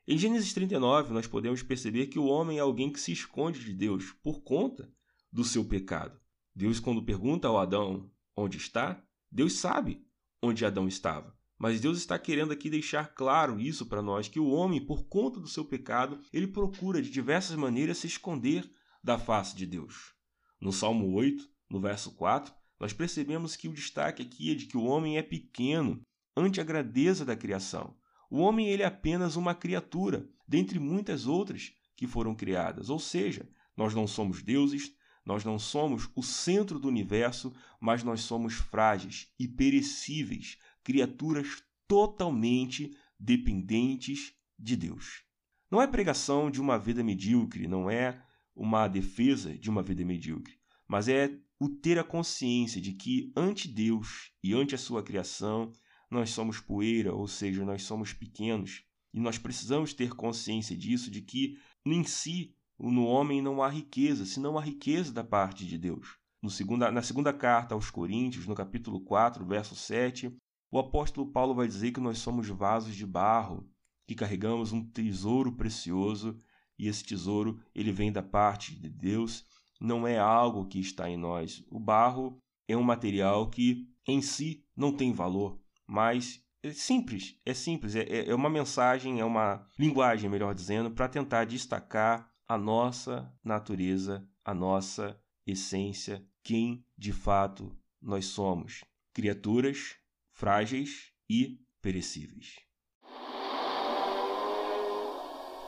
Em 0.07 0.17
Gênesis 0.17 0.53
39, 0.53 1.13
nós 1.13 1.27
podemos 1.27 1.61
perceber 1.61 2.07
que 2.07 2.21
o 2.21 2.27
homem 2.27 2.59
é 2.59 2.61
alguém 2.61 2.93
que 2.93 3.01
se 3.01 3.11
esconde 3.11 3.65
de 3.65 3.75
Deus 3.75 4.13
por 4.23 4.43
conta 4.43 4.89
do 5.33 5.43
seu 5.43 5.65
pecado. 5.65 6.21
Deus, 6.55 6.79
quando 6.79 7.03
pergunta 7.03 7.49
ao 7.49 7.59
Adão 7.59 8.09
onde 8.37 8.59
está, 8.59 9.03
Deus 9.29 9.55
sabe 9.55 10.09
onde 10.43 10.65
Adão 10.65 10.89
estava. 10.89 11.37
Mas 11.59 11.81
Deus 11.81 11.99
está 11.99 12.19
querendo 12.19 12.53
aqui 12.53 12.71
deixar 12.71 13.15
claro 13.15 13.61
isso 13.61 13.85
para 13.85 14.01
nós, 14.01 14.29
que 14.29 14.41
o 14.41 14.49
homem, 14.49 14.85
por 14.85 15.05
conta 15.05 15.39
do 15.39 15.47
seu 15.47 15.65
pecado, 15.65 16.19
ele 16.33 16.47
procura 16.47 17.03
de 17.03 17.11
diversas 17.11 17.55
maneiras 17.55 17.99
se 17.99 18.07
esconder 18.07 18.71
da 19.05 19.19
face 19.19 19.55
de 19.55 19.67
Deus. 19.67 20.15
No 20.59 20.73
Salmo 20.73 21.13
8, 21.15 21.47
no 21.69 21.81
verso 21.81 22.13
4, 22.13 22.53
nós 22.79 22.95
percebemos 22.95 23.57
que 23.57 23.69
o 23.69 23.75
destaque 23.75 24.23
aqui 24.23 24.53
é 24.53 24.55
de 24.55 24.65
que 24.67 24.77
o 24.77 24.85
homem 24.85 25.19
é 25.19 25.23
pequeno 25.23 26.01
ante 26.35 26.61
a 26.61 26.65
grandeza 26.65 27.27
da 27.27 27.37
criação. 27.37 27.95
O 28.31 28.39
homem 28.39 28.69
ele 28.69 28.83
é 28.83 28.87
apenas 28.87 29.37
uma 29.37 29.55
criatura, 29.55 30.27
dentre 30.49 30.79
muitas 30.79 31.27
outras 31.27 31.73
que 31.95 32.07
foram 32.07 32.35
criadas. 32.35 32.89
Ou 32.89 32.99
seja, 32.99 33.47
nós 33.77 33.95
não 33.95 34.07
somos 34.07 34.43
deuses, 34.43 34.95
nós 35.31 35.45
não 35.45 35.61
somos 35.61 36.11
o 36.17 36.25
centro 36.25 36.81
do 36.81 36.89
universo, 36.89 37.53
mas 37.81 38.03
nós 38.03 38.23
somos 38.23 38.55
frágeis 38.55 39.29
e 39.39 39.47
perecíveis, 39.47 40.59
criaturas 40.83 41.63
totalmente 41.87 42.97
dependentes 43.17 44.35
de 44.59 44.75
Deus. 44.75 45.23
Não 45.71 45.81
é 45.81 45.87
pregação 45.87 46.51
de 46.51 46.61
uma 46.61 46.77
vida 46.77 47.05
medíocre, 47.05 47.69
não 47.69 47.89
é 47.89 48.21
uma 48.57 48.89
defesa 48.89 49.57
de 49.57 49.71
uma 49.71 49.85
vida 49.85 50.05
medíocre, 50.05 50.59
mas 50.89 51.07
é 51.07 51.39
o 51.61 51.69
ter 51.69 51.97
a 51.97 52.03
consciência 52.03 52.81
de 52.81 52.93
que 52.95 53.33
ante 53.37 53.69
Deus 53.69 54.33
e 54.43 54.53
ante 54.53 54.75
a 54.75 54.79
sua 54.79 55.01
criação, 55.01 55.71
nós 56.11 56.31
somos 56.31 56.59
poeira, 56.59 57.15
ou 57.15 57.29
seja, 57.29 57.65
nós 57.65 57.85
somos 57.85 58.13
pequenos, 58.13 58.83
e 59.15 59.21
nós 59.21 59.39
precisamos 59.39 59.95
ter 59.95 60.13
consciência 60.13 60.77
disso, 60.77 61.09
de 61.09 61.23
que 61.23 61.57
em 61.87 62.03
si 62.03 62.53
no 62.89 63.05
homem 63.05 63.43
não 63.43 63.63
há 63.63 63.69
riqueza, 63.69 64.25
senão 64.25 64.57
a 64.57 64.63
riqueza 64.63 65.13
da 65.13 65.25
parte 65.25 65.67
de 65.67 65.77
Deus. 65.77 66.17
Segunda, 66.49 66.91
na 66.91 67.03
segunda 67.03 67.33
carta 67.33 67.75
aos 67.75 67.91
Coríntios, 67.91 68.47
no 68.47 68.55
capítulo 68.55 69.01
4, 69.01 69.45
verso 69.45 69.77
7, 69.77 70.35
o 70.71 70.79
apóstolo 70.79 71.31
Paulo 71.31 71.55
vai 71.55 71.69
dizer 71.69 71.93
que 71.93 72.01
nós 72.01 72.19
somos 72.19 72.49
vasos 72.49 72.95
de 72.95 73.05
barro, 73.05 73.69
que 74.07 74.15
carregamos 74.15 74.73
um 74.73 74.83
tesouro 74.83 75.53
precioso, 75.53 76.41
e 76.79 76.89
esse 76.89 77.05
tesouro 77.05 77.61
ele 77.75 77.93
vem 77.93 78.11
da 78.11 78.23
parte 78.23 78.75
de 78.75 78.89
Deus, 78.89 79.45
não 79.79 80.07
é 80.07 80.19
algo 80.19 80.67
que 80.67 80.81
está 80.81 81.11
em 81.11 81.17
nós. 81.17 81.63
O 81.71 81.79
barro 81.79 82.41
é 82.67 82.75
um 82.77 82.83
material 82.83 83.51
que 83.51 83.87
em 84.07 84.23
si 84.23 84.65
não 84.75 84.97
tem 84.97 85.13
valor, 85.13 85.61
mas 85.87 86.43
é 86.63 86.73
simples, 86.73 87.39
é 87.45 87.53
simples, 87.53 87.95
é, 87.95 88.31
é 88.31 88.35
uma 88.35 88.49
mensagem, 88.49 89.21
é 89.21 89.25
uma 89.25 89.67
linguagem, 89.79 90.31
melhor 90.31 90.55
dizendo, 90.55 90.91
para 90.91 91.09
tentar 91.09 91.45
destacar 91.45 92.30
a 92.51 92.59
nossa 92.59 93.33
natureza, 93.45 94.29
a 94.45 94.53
nossa 94.53 95.17
essência, 95.47 96.29
quem 96.43 96.85
de 96.99 97.13
fato 97.13 97.73
nós 98.03 98.27
somos. 98.27 98.83
Criaturas 99.15 99.95
frágeis 100.33 101.13
e 101.29 101.65
perecíveis. 101.81 102.57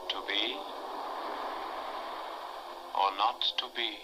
To 0.08 0.22
be 0.26 0.56
or 2.96 3.16
not 3.16 3.54
to 3.58 3.68
be? 3.76 3.96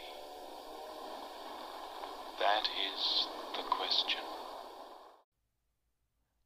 That 2.39 2.71
is 2.95 3.29
the 3.57 3.65
question. 3.77 4.23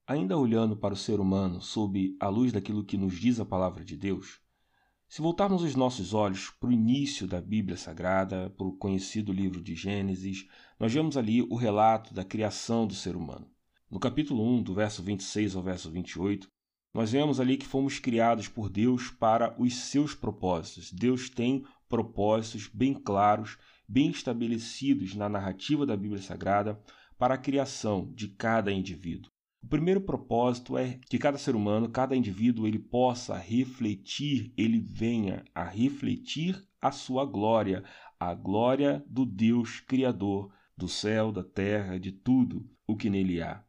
Ainda 0.06 0.38
olhando 0.38 0.78
para 0.78 0.94
o 0.94 0.96
ser 0.96 1.20
humano 1.20 1.60
sob 1.60 2.16
a 2.18 2.28
luz 2.30 2.52
daquilo 2.52 2.86
que 2.86 2.96
nos 2.96 3.20
diz 3.20 3.38
a 3.38 3.44
palavra 3.44 3.84
de 3.84 3.98
Deus, 3.98 4.41
se 5.12 5.20
voltarmos 5.20 5.62
os 5.62 5.74
nossos 5.74 6.14
olhos 6.14 6.48
para 6.58 6.70
o 6.70 6.72
início 6.72 7.26
da 7.26 7.38
Bíblia 7.38 7.76
Sagrada, 7.76 8.48
para 8.56 8.66
o 8.66 8.72
conhecido 8.72 9.30
livro 9.30 9.60
de 9.60 9.74
Gênesis, 9.74 10.48
nós 10.80 10.90
vemos 10.90 11.18
ali 11.18 11.42
o 11.42 11.54
relato 11.54 12.14
da 12.14 12.24
criação 12.24 12.86
do 12.86 12.94
ser 12.94 13.14
humano. 13.14 13.46
No 13.90 14.00
capítulo 14.00 14.42
1, 14.42 14.62
do 14.62 14.72
verso 14.72 15.02
26 15.02 15.54
ao 15.54 15.62
verso 15.62 15.90
28, 15.90 16.48
nós 16.94 17.12
vemos 17.12 17.40
ali 17.40 17.58
que 17.58 17.66
fomos 17.66 17.98
criados 17.98 18.48
por 18.48 18.70
Deus 18.70 19.10
para 19.10 19.54
os 19.60 19.74
seus 19.74 20.14
propósitos. 20.14 20.90
Deus 20.90 21.28
tem 21.28 21.62
propósitos 21.90 22.70
bem 22.72 22.94
claros, 22.94 23.58
bem 23.86 24.08
estabelecidos 24.08 25.14
na 25.14 25.28
narrativa 25.28 25.84
da 25.84 25.94
Bíblia 25.94 26.22
Sagrada 26.22 26.82
para 27.18 27.34
a 27.34 27.38
criação 27.38 28.10
de 28.14 28.28
cada 28.28 28.72
indivíduo. 28.72 29.30
O 29.62 29.66
primeiro 29.68 30.00
propósito 30.00 30.76
é 30.76 30.98
que 31.08 31.18
cada 31.18 31.38
ser 31.38 31.54
humano, 31.54 31.88
cada 31.88 32.16
indivíduo, 32.16 32.66
ele 32.66 32.80
possa 32.80 33.36
refletir, 33.36 34.52
ele 34.56 34.80
venha 34.80 35.44
a 35.54 35.64
refletir 35.64 36.60
a 36.80 36.90
sua 36.90 37.24
glória, 37.24 37.84
a 38.18 38.34
glória 38.34 39.04
do 39.08 39.24
Deus 39.24 39.80
Criador 39.80 40.52
do 40.76 40.88
céu, 40.88 41.30
da 41.30 41.44
terra, 41.44 41.98
de 41.98 42.10
tudo 42.10 42.68
o 42.86 42.96
que 42.96 43.08
nele 43.08 43.40
há. 43.40 43.64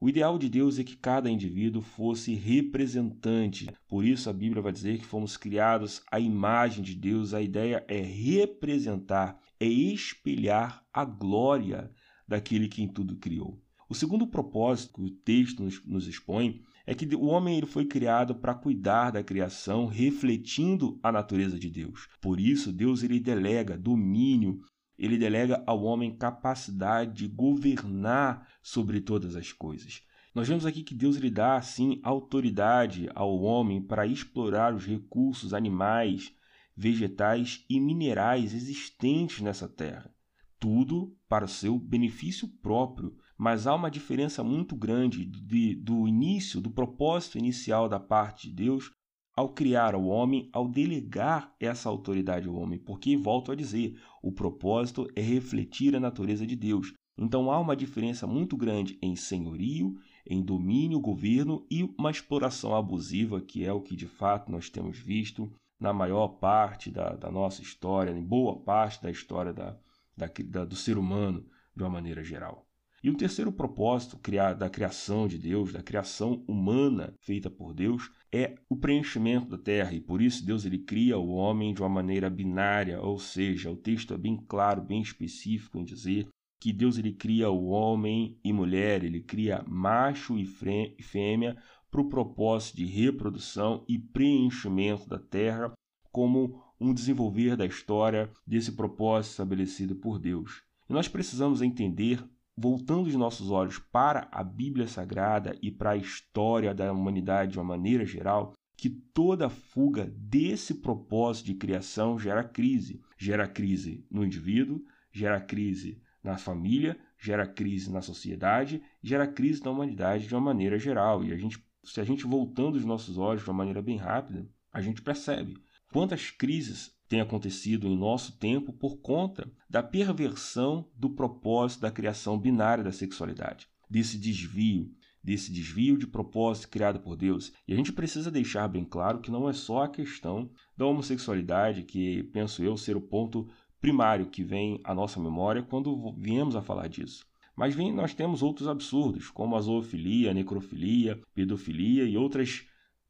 O 0.00 0.08
ideal 0.08 0.38
de 0.38 0.48
Deus 0.48 0.78
é 0.78 0.84
que 0.84 0.96
cada 0.96 1.30
indivíduo 1.30 1.80
fosse 1.80 2.34
representante. 2.34 3.68
Por 3.88 4.04
isso 4.04 4.28
a 4.28 4.32
Bíblia 4.32 4.62
vai 4.62 4.72
dizer 4.72 4.98
que 4.98 5.06
fomos 5.06 5.36
criados 5.36 6.02
à 6.10 6.18
imagem 6.20 6.82
de 6.82 6.94
Deus. 6.94 7.32
A 7.32 7.40
ideia 7.40 7.84
é 7.88 8.00
representar, 8.00 9.40
é 9.58 9.66
espelhar 9.66 10.84
a 10.92 11.04
glória 11.04 11.90
daquele 12.26 12.68
que 12.68 12.82
em 12.82 12.88
tudo 12.88 13.16
criou. 13.16 13.63
O 13.88 13.94
segundo 13.94 14.26
propósito 14.26 14.94
que 14.94 15.02
o 15.02 15.10
texto 15.10 15.62
nos, 15.62 15.84
nos 15.84 16.06
expõe 16.06 16.62
é 16.86 16.94
que 16.94 17.06
o 17.14 17.24
homem 17.24 17.56
ele 17.56 17.66
foi 17.66 17.86
criado 17.86 18.34
para 18.34 18.54
cuidar 18.54 19.10
da 19.10 19.22
criação, 19.22 19.86
refletindo 19.86 20.98
a 21.02 21.10
natureza 21.10 21.58
de 21.58 21.70
Deus. 21.70 22.08
Por 22.20 22.38
isso, 22.38 22.72
Deus 22.72 23.02
ele 23.02 23.18
delega 23.18 23.76
domínio, 23.76 24.60
ele 24.98 25.18
delega 25.18 25.62
ao 25.66 25.82
homem 25.82 26.16
capacidade 26.16 27.14
de 27.14 27.28
governar 27.28 28.46
sobre 28.62 29.00
todas 29.00 29.34
as 29.34 29.52
coisas. 29.52 30.02
Nós 30.34 30.48
vemos 30.48 30.66
aqui 30.66 30.82
que 30.82 30.94
Deus 30.94 31.16
lhe 31.16 31.30
dá, 31.30 31.56
assim, 31.56 32.00
autoridade 32.02 33.08
ao 33.14 33.40
homem 33.40 33.80
para 33.80 34.06
explorar 34.06 34.74
os 34.74 34.84
recursos 34.84 35.54
animais, 35.54 36.34
vegetais 36.76 37.64
e 37.70 37.78
minerais 37.78 38.52
existentes 38.52 39.40
nessa 39.40 39.68
terra. 39.68 40.12
Tudo 40.58 41.16
para 41.28 41.44
o 41.44 41.48
seu 41.48 41.78
benefício 41.78 42.48
próprio, 42.48 43.16
mas 43.36 43.66
há 43.66 43.74
uma 43.74 43.90
diferença 43.90 44.42
muito 44.44 44.76
grande 44.76 45.24
de, 45.24 45.74
do 45.74 46.06
início, 46.06 46.60
do 46.60 46.70
propósito 46.70 47.38
inicial 47.38 47.88
da 47.88 47.98
parte 47.98 48.48
de 48.48 48.54
Deus 48.54 48.92
ao 49.36 49.48
criar 49.48 49.96
o 49.96 50.04
homem, 50.04 50.48
ao 50.52 50.68
delegar 50.68 51.52
essa 51.58 51.88
autoridade 51.88 52.46
ao 52.46 52.54
homem, 52.54 52.78
porque, 52.78 53.16
volto 53.16 53.50
a 53.50 53.54
dizer, 53.56 54.00
o 54.22 54.30
propósito 54.30 55.08
é 55.16 55.20
refletir 55.20 55.96
a 55.96 56.00
natureza 56.00 56.46
de 56.46 56.54
Deus. 56.54 56.94
Então 57.18 57.50
há 57.50 57.58
uma 57.58 57.76
diferença 57.76 58.26
muito 58.26 58.56
grande 58.56 58.98
em 59.02 59.16
senhorio, 59.16 59.96
em 60.26 60.42
domínio, 60.42 61.00
governo 61.00 61.66
e 61.70 61.82
uma 61.98 62.10
exploração 62.10 62.74
abusiva, 62.74 63.40
que 63.40 63.64
é 63.64 63.72
o 63.72 63.80
que 63.80 63.96
de 63.96 64.06
fato 64.06 64.50
nós 64.50 64.70
temos 64.70 64.98
visto 64.98 65.52
na 65.78 65.92
maior 65.92 66.28
parte 66.28 66.90
da, 66.90 67.14
da 67.14 67.30
nossa 67.30 67.60
história, 67.60 68.10
em 68.10 68.24
boa 68.24 68.58
parte 68.60 69.02
da 69.02 69.10
história 69.10 69.52
da, 69.52 69.76
da, 70.16 70.30
da, 70.46 70.64
do 70.64 70.76
ser 70.76 70.96
humano 70.96 71.44
de 71.74 71.82
uma 71.82 71.90
maneira 71.90 72.22
geral. 72.22 72.63
E 73.04 73.10
o 73.10 73.14
terceiro 73.14 73.52
propósito 73.52 74.18
da 74.58 74.70
criação 74.70 75.28
de 75.28 75.36
Deus, 75.36 75.74
da 75.74 75.82
criação 75.82 76.42
humana 76.48 77.12
feita 77.20 77.50
por 77.50 77.74
Deus, 77.74 78.10
é 78.32 78.54
o 78.66 78.74
preenchimento 78.74 79.46
da 79.46 79.58
terra. 79.58 79.92
E 79.92 80.00
por 80.00 80.22
isso 80.22 80.42
Deus 80.42 80.64
ele 80.64 80.78
cria 80.78 81.18
o 81.18 81.28
homem 81.28 81.74
de 81.74 81.82
uma 81.82 81.88
maneira 81.90 82.30
binária, 82.30 83.02
ou 83.02 83.18
seja, 83.18 83.70
o 83.70 83.76
texto 83.76 84.14
é 84.14 84.16
bem 84.16 84.42
claro, 84.48 84.80
bem 84.80 85.02
específico 85.02 85.76
em 85.76 85.84
dizer 85.84 86.26
que 86.58 86.72
Deus 86.72 86.96
ele 86.96 87.12
cria 87.12 87.50
o 87.50 87.66
homem 87.66 88.38
e 88.42 88.54
mulher, 88.54 89.04
ele 89.04 89.20
cria 89.20 89.62
macho 89.68 90.38
e 90.38 90.46
fêmea 90.46 91.58
para 91.90 92.00
o 92.00 92.08
propósito 92.08 92.78
de 92.78 92.86
reprodução 92.86 93.84
e 93.86 93.98
preenchimento 93.98 95.06
da 95.06 95.18
terra 95.18 95.74
como 96.10 96.58
um 96.80 96.94
desenvolver 96.94 97.54
da 97.54 97.66
história 97.66 98.30
desse 98.46 98.72
propósito 98.72 99.32
estabelecido 99.32 99.94
por 99.94 100.18
Deus. 100.18 100.62
E 100.88 100.92
nós 100.94 101.06
precisamos 101.06 101.60
entender, 101.60 102.24
voltando 102.56 103.06
os 103.06 103.14
nossos 103.14 103.50
olhos 103.50 103.78
para 103.78 104.28
a 104.30 104.42
Bíblia 104.44 104.86
Sagrada 104.86 105.56
e 105.60 105.70
para 105.70 105.90
a 105.90 105.96
história 105.96 106.74
da 106.74 106.92
humanidade 106.92 107.52
de 107.52 107.58
uma 107.58 107.64
maneira 107.64 108.04
geral, 108.04 108.52
que 108.76 108.90
toda 108.90 109.48
fuga 109.48 110.12
desse 110.16 110.74
propósito 110.74 111.46
de 111.46 111.54
criação 111.54 112.18
gera 112.18 112.44
crise. 112.44 113.00
Gera 113.16 113.46
crise 113.46 114.06
no 114.10 114.24
indivíduo, 114.24 114.82
gera 115.12 115.40
crise 115.40 116.02
na 116.22 116.36
família, 116.36 116.98
gera 117.18 117.46
crise 117.46 117.92
na 117.92 118.02
sociedade, 118.02 118.82
gera 119.02 119.26
crise 119.26 119.62
na 119.64 119.70
humanidade 119.70 120.26
de 120.26 120.34
uma 120.34 120.40
maneira 120.40 120.78
geral. 120.78 121.24
E 121.24 121.32
a 121.32 121.36
gente, 121.36 121.64
se 121.84 122.00
a 122.00 122.04
gente 122.04 122.26
voltando 122.26 122.76
os 122.76 122.84
nossos 122.84 123.18
olhos 123.18 123.42
de 123.42 123.48
uma 123.48 123.56
maneira 123.56 123.82
bem 123.82 123.96
rápida, 123.96 124.48
a 124.72 124.80
gente 124.80 125.02
percebe 125.02 125.56
quantas 125.92 126.30
crises 126.30 126.92
têm 127.08 127.20
acontecido 127.20 127.86
em 127.86 127.96
nosso 127.96 128.38
tempo 128.38 128.72
por 128.72 128.98
conta 128.98 129.50
da 129.68 129.82
perversão 129.82 130.88
do 130.96 131.10
propósito 131.10 131.82
da 131.82 131.90
criação 131.90 132.38
binária 132.38 132.82
da 132.82 132.92
sexualidade, 132.92 133.68
desse 133.88 134.18
desvio, 134.18 134.90
desse 135.22 135.52
desvio 135.52 135.96
de 135.96 136.06
propósito 136.06 136.68
criado 136.68 137.00
por 137.00 137.16
Deus. 137.16 137.52
E 137.66 137.72
a 137.72 137.76
gente 137.76 137.92
precisa 137.92 138.30
deixar 138.30 138.68
bem 138.68 138.84
claro 138.84 139.20
que 139.20 139.30
não 139.30 139.48
é 139.48 139.52
só 139.52 139.84
a 139.84 139.88
questão 139.88 140.50
da 140.76 140.86
homossexualidade 140.86 141.82
que 141.82 142.22
penso 142.24 142.62
eu 142.62 142.76
ser 142.76 142.96
o 142.96 143.00
ponto 143.00 143.48
primário 143.80 144.26
que 144.26 144.42
vem 144.42 144.80
à 144.84 144.94
nossa 144.94 145.20
memória 145.20 145.62
quando 145.62 146.14
viemos 146.18 146.56
a 146.56 146.62
falar 146.62 146.88
disso. 146.88 147.26
Mas 147.56 147.74
vem, 147.74 147.92
nós 147.92 148.14
temos 148.14 148.42
outros 148.42 148.66
absurdos, 148.66 149.30
como 149.30 149.56
a 149.56 149.60
zoofilia, 149.60 150.30
a 150.30 150.34
necrofilia, 150.34 151.20
pedofilia 151.34 152.04
e 152.04 152.16
outras 152.16 152.66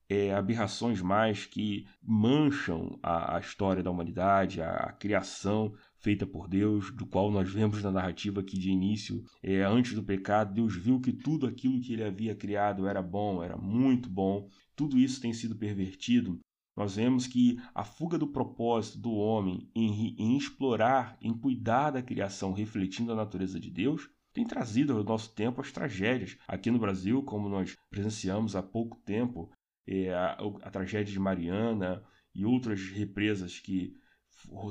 é, 0.09 0.33
aberrações 0.35 1.01
mais 1.01 1.47
que 1.47 1.87
mancham 2.03 2.99
a, 3.03 3.37
a, 3.37 3.41
história 3.41 3.83
da 3.83 3.91
humanidade, 3.91 4.61
a, 4.61 4.71
a, 4.71 4.93
criação 4.93 5.73
feita 5.97 6.27
por 6.27 6.49
Deus, 6.49 6.91
do 6.91 7.07
qual 7.07 7.31
nós 7.31 7.51
vemos 7.51 7.83
na 7.83 7.91
narrativa 7.91 8.43
que 8.43 8.59
de 8.59 8.71
início, 8.71 9.23
é, 9.43 9.63
antes 9.63 9.95
do 9.95 10.03
pecado, 10.03 10.55
Deus 10.55 10.77
viu 10.77 11.01
que 11.01 11.13
tudo 11.13 11.47
aquilo 11.47 11.81
que 11.81 11.93
ele 11.93 12.05
havia 12.05 12.35
criado 12.35 12.87
era 12.87 13.03
bom, 13.03 13.43
era 13.43 13.57
muito 13.57 14.11
bom. 14.11 14.49
Tudo 14.77 14.99
isso 14.99 15.21
tem 15.21 15.33
sido 15.33 15.57
pervertido 15.57 16.39
nós 16.77 16.97
vemos 16.97 17.27
que 17.27 17.61
a 17.73 17.85
fuga 17.85 18.19
do 18.19 18.27
propósito 18.27 18.99
do 18.99 19.13
homem 19.13 19.71
em, 19.75 20.17
em, 20.19 20.37
explorar, 20.37 21.17
em 21.21 21.33
cuidar 21.33 21.93
da 21.93 22.03
criação, 22.03 22.53
refletindo 22.53 23.13
a 23.13 23.17
natureza 23.17 23.61
de 23.61 23.71
Deus, 23.71 24.11
tem 24.33 24.45
trazido 24.45 24.93
ao 24.93 25.05
nosso 25.05 25.33
tempo 25.33 25.61
as 25.61 25.71
tragédias. 25.71 26.37
Aqui 26.49 26.71
no 26.71 26.79
Brasil, 26.81 27.23
como 27.23 27.49
nós 27.49 27.77
presenciamos 27.89 28.57
há 28.57 28.63
pouco 28.63 28.99
tempo, 29.05 29.53
a, 30.13 30.39
a 30.63 30.71
tragédia 30.71 31.13
de 31.13 31.21
Mariana 31.21 32.03
e 32.35 32.45
outras 32.45 32.81
represas 32.91 33.61
que 33.61 33.97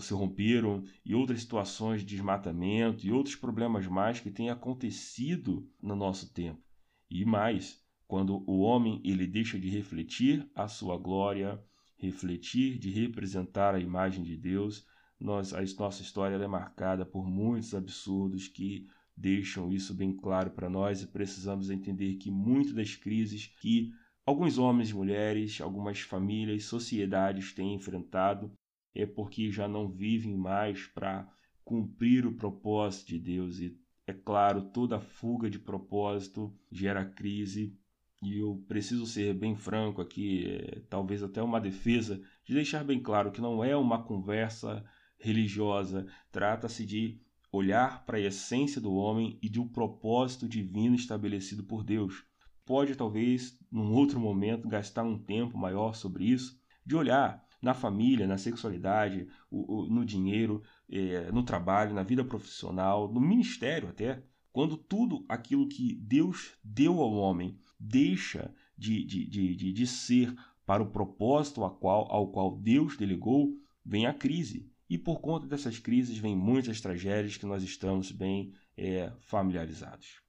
se 0.01 0.13
romperam 0.13 0.83
e 1.05 1.15
outras 1.15 1.41
situações 1.41 2.01
de 2.01 2.07
desmatamento 2.07 3.05
e 3.05 3.11
outros 3.11 3.35
problemas 3.35 3.87
mais 3.87 4.19
que 4.19 4.29
têm 4.29 4.49
acontecido 4.49 5.67
no 5.81 5.95
nosso 5.95 6.33
tempo. 6.33 6.61
E 7.09 7.25
mais, 7.25 7.81
quando 8.07 8.43
o 8.49 8.59
homem 8.59 9.01
ele 9.03 9.25
deixa 9.25 9.59
de 9.59 9.69
refletir 9.69 10.49
a 10.53 10.67
sua 10.67 10.97
glória, 10.97 11.63
refletir, 11.97 12.77
de 12.77 12.91
representar 12.91 13.73
a 13.73 13.79
imagem 13.79 14.23
de 14.23 14.35
Deus, 14.35 14.85
nós, 15.19 15.53
a 15.53 15.61
nossa 15.79 16.01
história 16.01 16.35
é 16.35 16.47
marcada 16.47 17.05
por 17.05 17.25
muitos 17.25 17.73
absurdos 17.73 18.47
que 18.47 18.87
deixam 19.15 19.71
isso 19.71 19.93
bem 19.93 20.13
claro 20.13 20.51
para 20.51 20.69
nós 20.69 21.01
e 21.01 21.07
precisamos 21.07 21.69
entender 21.69 22.15
que 22.15 22.29
muitas 22.29 22.73
das 22.73 22.95
crises 22.95 23.47
que 23.47 23.93
alguns 24.25 24.57
homens 24.57 24.89
e 24.89 24.95
mulheres, 24.95 25.61
algumas 25.61 26.01
famílias, 26.01 26.65
sociedades 26.65 27.53
têm 27.53 27.75
enfrentado 27.75 28.51
é 28.95 29.05
porque 29.05 29.51
já 29.51 29.67
não 29.67 29.89
vivem 29.89 30.35
mais 30.37 30.85
para 30.87 31.27
cumprir 31.63 32.25
o 32.25 32.35
propósito 32.35 33.07
de 33.07 33.19
Deus. 33.19 33.59
E 33.59 33.77
é 34.05 34.13
claro, 34.13 34.69
toda 34.69 34.99
fuga 34.99 35.49
de 35.49 35.57
propósito 35.57 36.53
gera 36.71 37.03
crise. 37.03 37.75
E 38.21 38.37
eu 38.37 38.63
preciso 38.67 39.05
ser 39.05 39.33
bem 39.33 39.55
franco 39.55 40.01
aqui, 40.01 40.45
é, 40.47 40.81
talvez 40.89 41.21
até 41.23 41.41
uma 41.41 41.59
defesa, 41.59 42.21
de 42.45 42.53
deixar 42.53 42.83
bem 42.83 43.01
claro 43.01 43.31
que 43.31 43.41
não 43.41 43.63
é 43.63 43.75
uma 43.75 44.03
conversa 44.03 44.85
religiosa, 45.17 46.05
trata-se 46.31 46.85
de 46.85 47.19
olhar 47.51 48.05
para 48.05 48.17
a 48.17 48.21
essência 48.21 48.79
do 48.79 48.93
homem 48.93 49.37
e 49.41 49.49
de 49.49 49.59
um 49.59 49.67
propósito 49.67 50.47
divino 50.47 50.95
estabelecido 50.95 51.63
por 51.63 51.83
Deus. 51.83 52.25
Pode 52.65 52.95
talvez, 52.95 53.59
num 53.71 53.93
outro 53.93 54.19
momento, 54.19 54.67
gastar 54.67 55.03
um 55.03 55.17
tempo 55.17 55.57
maior 55.57 55.93
sobre 55.93 56.25
isso, 56.25 56.59
de 56.85 56.95
olhar 56.95 57.43
na 57.61 57.73
família, 57.73 58.27
na 58.27 58.37
sexualidade, 58.37 59.27
no 59.49 60.03
dinheiro, 60.05 60.61
é, 60.89 61.31
no 61.31 61.43
trabalho, 61.43 61.93
na 61.93 62.03
vida 62.03 62.23
profissional, 62.23 63.11
no 63.11 63.21
ministério 63.21 63.89
até, 63.89 64.21
quando 64.51 64.77
tudo 64.77 65.25
aquilo 65.27 65.67
que 65.67 65.95
Deus 65.95 66.53
deu 66.63 67.01
ao 67.01 67.13
homem 67.13 67.57
deixa 67.79 68.53
de, 68.77 69.03
de, 69.03 69.27
de, 69.27 69.55
de, 69.55 69.73
de 69.73 69.87
ser 69.87 70.35
para 70.65 70.83
o 70.83 70.91
propósito 70.91 71.63
ao 71.63 71.75
qual, 71.75 72.11
ao 72.11 72.31
qual 72.31 72.57
Deus 72.57 72.95
delegou, 72.95 73.57
vem 73.85 74.05
a 74.05 74.13
crise. 74.13 74.69
E 74.89 74.97
por 74.97 75.21
conta 75.21 75.47
dessas 75.47 75.79
crises 75.79 76.17
vem 76.17 76.35
muitas 76.35 76.79
tragédias 76.79 77.37
que 77.37 77.45
nós 77.45 77.63
estamos 77.63 78.11
bem 78.11 78.53
é, 78.77 79.11
familiarizados. 79.21 80.22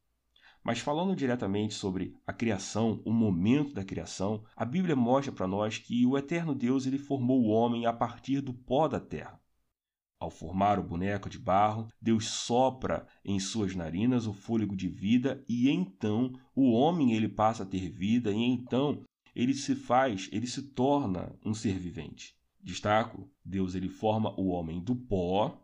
Mas 0.65 0.79
falando 0.79 1.15
diretamente 1.15 1.75
sobre 1.75 2.17
a 2.27 2.33
criação, 2.33 3.03
o 3.05 3.13
momento 3.13 3.75
da 3.75 3.85
criação, 3.85 4.43
a 4.57 4.65
Bíblia 4.65 4.97
mostra 4.97 5.31
para 5.31 5.47
nós 5.47 5.77
que 5.77 6.07
o 6.07 6.17
eterno 6.17 6.55
Deus 6.55 6.87
ele 6.87 6.97
formou 6.97 7.43
o 7.43 7.49
homem 7.49 7.85
a 7.85 7.93
partir 7.93 8.41
do 8.41 8.55
pó 8.55 8.89
da 8.89 8.99
terra. 8.99 9.39
Ao 10.19 10.31
formar 10.31 10.79
o 10.79 10.83
boneco 10.83 11.29
de 11.29 11.39
barro, 11.39 11.89
Deus 12.01 12.29
sopra 12.29 13.07
em 13.23 13.39
suas 13.39 13.77
narinas 13.77 14.27
o 14.27 14.33
fôlego 14.33 14.75
de 14.75 14.89
vida 14.89 15.45
e 15.47 15.69
então 15.69 16.33
o 16.57 16.73
homem 16.73 17.13
ele 17.13 17.29
passa 17.29 17.63
a 17.63 17.67
ter 17.67 17.91
vida 17.91 18.33
e 18.33 18.43
então 18.43 19.03
ele 19.35 19.53
se 19.53 19.75
faz, 19.75 20.31
ele 20.33 20.47
se 20.47 20.63
torna 20.63 21.39
um 21.45 21.53
ser 21.53 21.79
vivente. 21.79 22.35
Destaco, 22.59 23.31
Deus 23.45 23.75
ele 23.75 23.91
forma 23.91 24.33
o 24.41 24.49
homem 24.49 24.83
do 24.83 24.97
pó, 24.97 25.61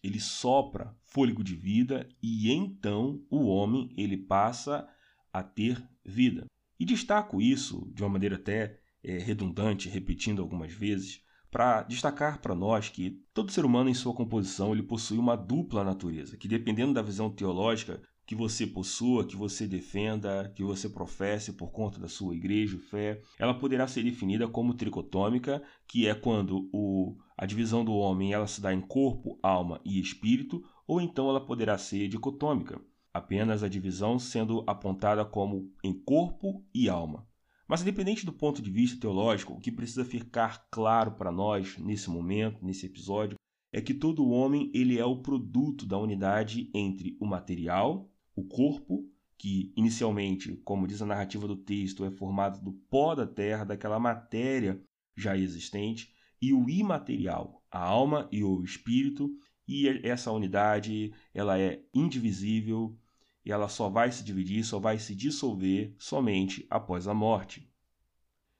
ele 0.00 0.20
sopra 0.20 0.96
fôlego 1.14 1.44
de 1.44 1.54
vida 1.54 2.08
e 2.20 2.50
então 2.50 3.22
o 3.30 3.46
homem 3.46 3.88
ele 3.96 4.16
passa 4.16 4.86
a 5.32 5.44
ter 5.44 5.80
vida. 6.04 6.44
E 6.78 6.84
destaco 6.84 7.40
isso 7.40 7.88
de 7.94 8.02
uma 8.02 8.08
maneira 8.08 8.34
até 8.34 8.80
é, 9.00 9.18
redundante, 9.18 9.88
repetindo 9.88 10.42
algumas 10.42 10.72
vezes, 10.72 11.22
para 11.52 11.84
destacar 11.84 12.40
para 12.40 12.52
nós 12.52 12.88
que 12.88 13.22
todo 13.32 13.52
ser 13.52 13.64
humano 13.64 13.88
em 13.88 13.94
sua 13.94 14.12
composição 14.12 14.72
ele 14.72 14.82
possui 14.82 15.16
uma 15.16 15.36
dupla 15.36 15.84
natureza, 15.84 16.36
que 16.36 16.48
dependendo 16.48 16.92
da 16.92 17.00
visão 17.00 17.30
teológica 17.30 18.02
que 18.26 18.34
você 18.34 18.66
possua, 18.66 19.24
que 19.24 19.36
você 19.36 19.66
defenda, 19.66 20.50
que 20.56 20.64
você 20.64 20.88
professe 20.88 21.52
por 21.52 21.70
conta 21.70 22.00
da 22.00 22.08
sua 22.08 22.34
igreja, 22.34 22.78
fé, 22.78 23.20
ela 23.38 23.54
poderá 23.54 23.86
ser 23.86 24.02
definida 24.02 24.48
como 24.48 24.74
tricotômica, 24.74 25.62
que 25.86 26.08
é 26.08 26.14
quando 26.14 26.68
o, 26.72 27.16
a 27.36 27.46
divisão 27.46 27.84
do 27.84 27.92
homem 27.92 28.32
ela 28.32 28.46
se 28.46 28.60
dá 28.60 28.72
em 28.72 28.80
corpo, 28.80 29.38
alma 29.42 29.80
e 29.84 30.00
espírito, 30.00 30.64
ou 30.86 31.00
então 31.00 31.28
ela 31.28 31.44
poderá 31.44 31.78
ser 31.78 32.08
dicotômica, 32.08 32.80
apenas 33.12 33.62
a 33.62 33.68
divisão 33.68 34.18
sendo 34.18 34.64
apontada 34.66 35.24
como 35.24 35.72
em 35.82 35.92
corpo 35.92 36.64
e 36.74 36.88
alma. 36.88 37.26
Mas, 37.66 37.80
independente 37.80 38.26
do 38.26 38.32
ponto 38.32 38.60
de 38.60 38.70
vista 38.70 39.00
teológico, 39.00 39.54
o 39.54 39.60
que 39.60 39.72
precisa 39.72 40.04
ficar 40.04 40.66
claro 40.70 41.12
para 41.12 41.32
nós 41.32 41.78
nesse 41.78 42.10
momento, 42.10 42.64
nesse 42.64 42.86
episódio, 42.86 43.36
é 43.72 43.80
que 43.80 43.94
todo 43.94 44.28
homem 44.28 44.70
ele 44.74 44.98
é 44.98 45.04
o 45.04 45.22
produto 45.22 45.86
da 45.86 45.98
unidade 45.98 46.70
entre 46.74 47.16
o 47.18 47.26
material, 47.26 48.10
o 48.36 48.44
corpo, 48.44 49.08
que 49.38 49.72
inicialmente, 49.76 50.56
como 50.64 50.86
diz 50.86 51.02
a 51.02 51.06
narrativa 51.06 51.48
do 51.48 51.56
texto, 51.56 52.04
é 52.04 52.10
formado 52.10 52.62
do 52.62 52.72
pó 52.90 53.14
da 53.14 53.26
terra, 53.26 53.64
daquela 53.64 53.98
matéria 53.98 54.80
já 55.16 55.36
existente, 55.36 56.12
e 56.40 56.52
o 56.52 56.68
imaterial, 56.68 57.64
a 57.70 57.82
alma 57.82 58.28
e 58.30 58.44
o 58.44 58.62
espírito, 58.62 59.30
e 59.66 59.88
essa 60.06 60.30
unidade 60.30 61.12
ela 61.32 61.58
é 61.58 61.82
indivisível, 61.92 62.98
e 63.44 63.52
ela 63.52 63.68
só 63.68 63.88
vai 63.88 64.10
se 64.10 64.24
dividir, 64.24 64.64
só 64.64 64.78
vai 64.78 64.98
se 64.98 65.14
dissolver 65.14 65.94
somente 65.98 66.66
após 66.70 67.06
a 67.06 67.14
morte. 67.14 67.70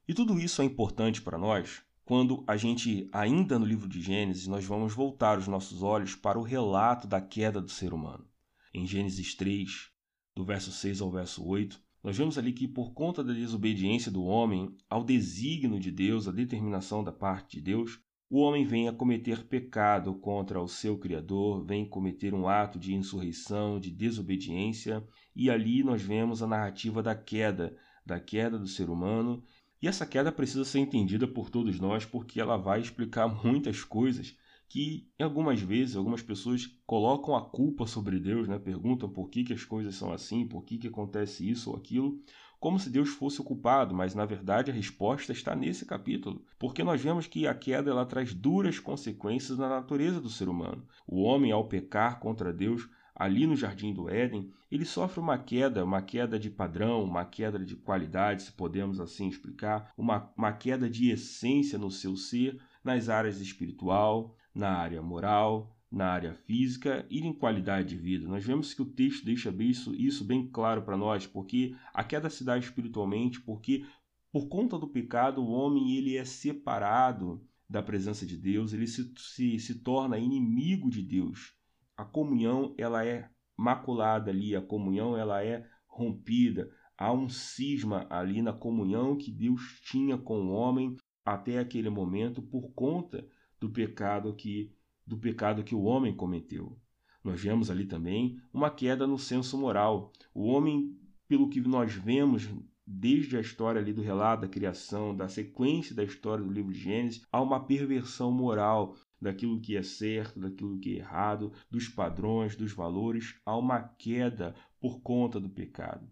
E 0.07 0.13
tudo 0.13 0.39
isso 0.39 0.61
é 0.61 0.65
importante 0.65 1.23
para 1.23 1.39
nós 1.39 1.83
quando 2.05 2.45
a 2.47 2.57
gente, 2.57 3.09
ainda 3.13 3.59
no 3.59 3.65
livro 3.65 3.89
de 3.89 4.01
Gênesis, 4.01 4.47
nós 4.47 4.65
vamos 4.65 4.93
voltar 4.93 5.39
os 5.39 5.49
nossos 5.49 5.83
olhos 5.83 6.15
para 6.15 6.39
o 6.39 6.43
relato 6.43 7.07
da 7.07 7.21
queda 7.21 7.63
do 7.63 7.71
ser 7.71 7.95
humano. 7.95 8.29
Em 8.75 8.87
Gênesis 8.87 9.35
3, 9.35 9.91
do 10.35 10.45
verso 10.45 10.71
6 10.71 11.01
ao 11.01 11.11
verso 11.11 11.43
8, 11.47 11.83
nós 12.03 12.17
vemos 12.17 12.37
ali 12.37 12.53
que 12.53 12.69
por 12.69 12.93
conta 12.93 13.25
da 13.25 13.33
desobediência 13.33 14.13
do 14.13 14.23
homem 14.23 14.77
ao 14.91 15.03
desígnio 15.03 15.81
de 15.81 15.91
Deus, 15.91 16.29
a 16.29 16.33
determinação 16.33 17.03
da 17.03 17.13
parte 17.13 17.57
de 17.57 17.63
Deus, 17.63 17.99
o 18.35 18.39
homem 18.39 18.65
vem 18.65 18.89
a 18.89 18.93
cometer 18.93 19.45
pecado 19.45 20.13
contra 20.13 20.61
o 20.61 20.67
seu 20.67 20.99
Criador, 20.99 21.65
vem 21.65 21.89
cometer 21.89 22.35
um 22.35 22.49
ato 22.49 22.81
de 22.81 22.93
insurreição, 22.93 23.79
de 23.79 23.93
desobediência, 23.93 25.07
e 25.37 25.49
ali 25.49 25.85
nós 25.85 26.03
vemos 26.03 26.43
a 26.43 26.47
narrativa 26.49 27.01
da 27.01 27.15
queda, 27.15 27.77
da 28.05 28.19
queda 28.19 28.59
do 28.59 28.67
ser 28.67 28.91
humano, 28.91 29.45
E 29.81 29.87
essa 29.87 30.05
queda 30.05 30.33
precisa 30.33 30.65
ser 30.65 30.81
entendida 30.81 31.29
por 31.29 31.49
todos 31.49 31.79
nós 31.79 32.05
porque 32.05 32.41
ela 32.41 32.57
vai 32.57 32.81
explicar 32.81 33.29
muitas 33.45 33.85
coisas 33.85 34.37
que 34.69 35.09
algumas 35.21 35.61
vezes 35.61 35.95
algumas 35.95 36.21
pessoas 36.21 36.67
colocam 36.85 37.37
a 37.37 37.49
culpa 37.49 37.87
sobre 37.87 38.19
Deus, 38.19 38.49
né? 38.49 38.59
perguntam 38.59 39.09
por 39.09 39.31
que, 39.31 39.45
que 39.45 39.53
as 39.53 39.65
coisas 39.65 39.95
são 39.95 40.13
assim, 40.13 40.49
por 40.49 40.65
que, 40.65 40.77
que 40.77 40.89
acontece 40.89 41.49
isso 41.49 41.71
ou 41.71 41.77
aquilo, 41.77 42.21
como 42.65 42.79
se 42.79 42.89
Deus 42.89 43.11
fosse 43.11 43.43
o 43.43 43.45
culpado, 43.45 43.95
mas 43.95 44.15
na 44.15 44.25
verdade 44.25 44.71
a 44.71 44.75
resposta 44.75 45.33
está 45.33 45.55
nesse 45.55 45.85
capítulo, 45.85 46.43
porque 46.59 46.83
nós 46.83 46.99
vemos 46.99 47.27
que 47.27 47.47
a 47.47 47.55
queda 47.55 47.91
ela 47.91 48.07
traz 48.07 48.33
duras 48.33 48.79
consequências 48.79 49.59
na 49.59 49.69
natureza 49.69 50.19
do 50.19 50.31
ser 50.31 50.49
humano. 50.49 50.83
O 51.07 51.25
homem, 51.25 51.53
ao 51.53 51.69
pecar 51.69 52.19
contra 52.19 52.55
Deus, 52.55 52.89
ali 53.15 53.47
no 53.47 53.55
jardim 53.55 53.93
do 53.93 54.09
Éden, 54.09 54.51
ele 54.73 54.87
sofre 54.87 55.21
uma 55.21 55.37
queda, 55.37 55.85
uma 55.85 56.01
queda 56.01 56.39
de 56.39 56.49
padrão, 56.49 57.05
uma 57.05 57.27
queda 57.27 57.59
de 57.59 57.77
qualidade, 57.77 58.45
se 58.45 58.53
podemos 58.53 58.99
assim 58.99 59.29
explicar, 59.29 59.93
uma, 59.95 60.33
uma 60.35 60.51
queda 60.51 60.89
de 60.89 61.11
essência 61.11 61.79
no 61.79 61.91
seu 61.91 62.17
ser, 62.17 62.59
nas 62.83 63.11
áreas 63.11 63.43
espiritual, 63.43 64.35
na 64.55 64.71
área 64.71 65.03
moral, 65.03 65.74
na 65.95 66.09
área 66.09 66.35
física 66.35 67.07
e 67.09 67.21
em 67.21 67.33
qualidade 67.33 67.91
de 67.91 67.97
vida. 67.97 68.27
Nós 68.27 68.45
vemos 68.45 68.75
que 68.75 68.83
o 68.83 68.87
texto 68.87 69.25
deixa 69.25 69.55
isso, 69.57 70.25
bem 70.25 70.49
claro 70.49 70.83
para 70.83 70.97
nós, 70.97 71.25
porque 71.25 71.77
a 71.93 72.03
queda 72.03 72.29
se 72.29 72.43
dá 72.43 72.59
espiritualmente, 72.59 73.41
porque 73.41 73.87
por 74.33 74.49
conta 74.49 74.77
do 74.77 74.89
pecado 74.89 75.41
o 75.41 75.51
homem 75.51 75.97
ele 75.97 76.17
é 76.17 76.25
separado 76.25 77.47
da 77.71 77.81
presença 77.81 78.27
de 78.27 78.37
Deus, 78.37 78.73
ele 78.73 78.89
se, 78.89 79.13
se, 79.17 79.59
se 79.61 79.77
torna 79.77 80.19
inimigo 80.19 80.91
de 80.91 81.01
Deus. 81.01 81.55
A 81.97 82.05
comunhão 82.05 82.75
ela 82.77 83.07
é 83.07 83.31
maculada 83.57 84.33
ali, 84.33 84.57
a 84.57 84.61
comunhão 84.61 85.17
ela 85.17 85.45
é 85.45 85.65
rompida. 85.87 86.69
Há 86.99 87.13
um 87.13 87.29
cisma 87.29 88.07
ali 88.11 88.43
na 88.43 88.53
comunhão 88.53 89.17
que 89.17 89.31
Deus 89.31 89.81
tinha 89.85 90.19
com 90.19 90.47
o 90.47 90.51
homem 90.51 90.97
até 91.25 91.61
aquele 91.61 91.89
momento 91.89 92.43
por 92.43 92.73
conta 92.73 93.25
do 93.61 93.71
pecado 93.71 94.35
que 94.35 94.74
do 95.07 95.17
pecado 95.19 95.65
que 95.65 95.75
o 95.75 95.83
homem 95.83 96.15
cometeu. 96.15 96.79
Nós 97.23 97.41
vemos 97.41 97.71
ali 97.71 97.87
também 97.87 98.39
uma 98.53 98.71
queda 98.71 99.07
no 99.07 99.19
senso 99.19 99.57
moral. 99.57 100.13
O 100.35 100.45
homem, 100.45 100.95
pelo 101.27 101.49
que 101.49 101.61
nós 101.61 101.95
vemos 101.95 102.49
desde 102.87 103.37
a 103.37 103.41
história 103.41 103.81
ali 103.81 103.93
do 103.93 104.03
relato 104.03 104.43
da 104.43 104.49
criação, 104.49 105.17
da 105.17 105.27
sequência 105.27 105.95
da 105.95 106.05
história 106.05 106.45
do 106.45 106.53
livro 106.53 106.73
de 106.73 106.79
Gênesis, 106.79 107.27
há 107.33 107.41
uma 107.41 107.65
perversão 107.65 108.31
moral 108.31 108.95
daquilo 109.21 109.61
que 109.61 109.75
é 109.75 109.83
certo, 109.83 110.39
daquilo 110.39 110.79
que 110.79 110.95
é 110.95 110.99
errado, 110.99 111.51
dos 111.71 111.89
padrões, 111.89 112.55
dos 112.55 112.73
valores, 112.73 113.41
há 113.47 113.57
uma 113.57 113.81
queda 113.81 114.55
por 114.79 115.01
conta 115.01 115.41
do 115.41 115.49
pecado. 115.49 116.07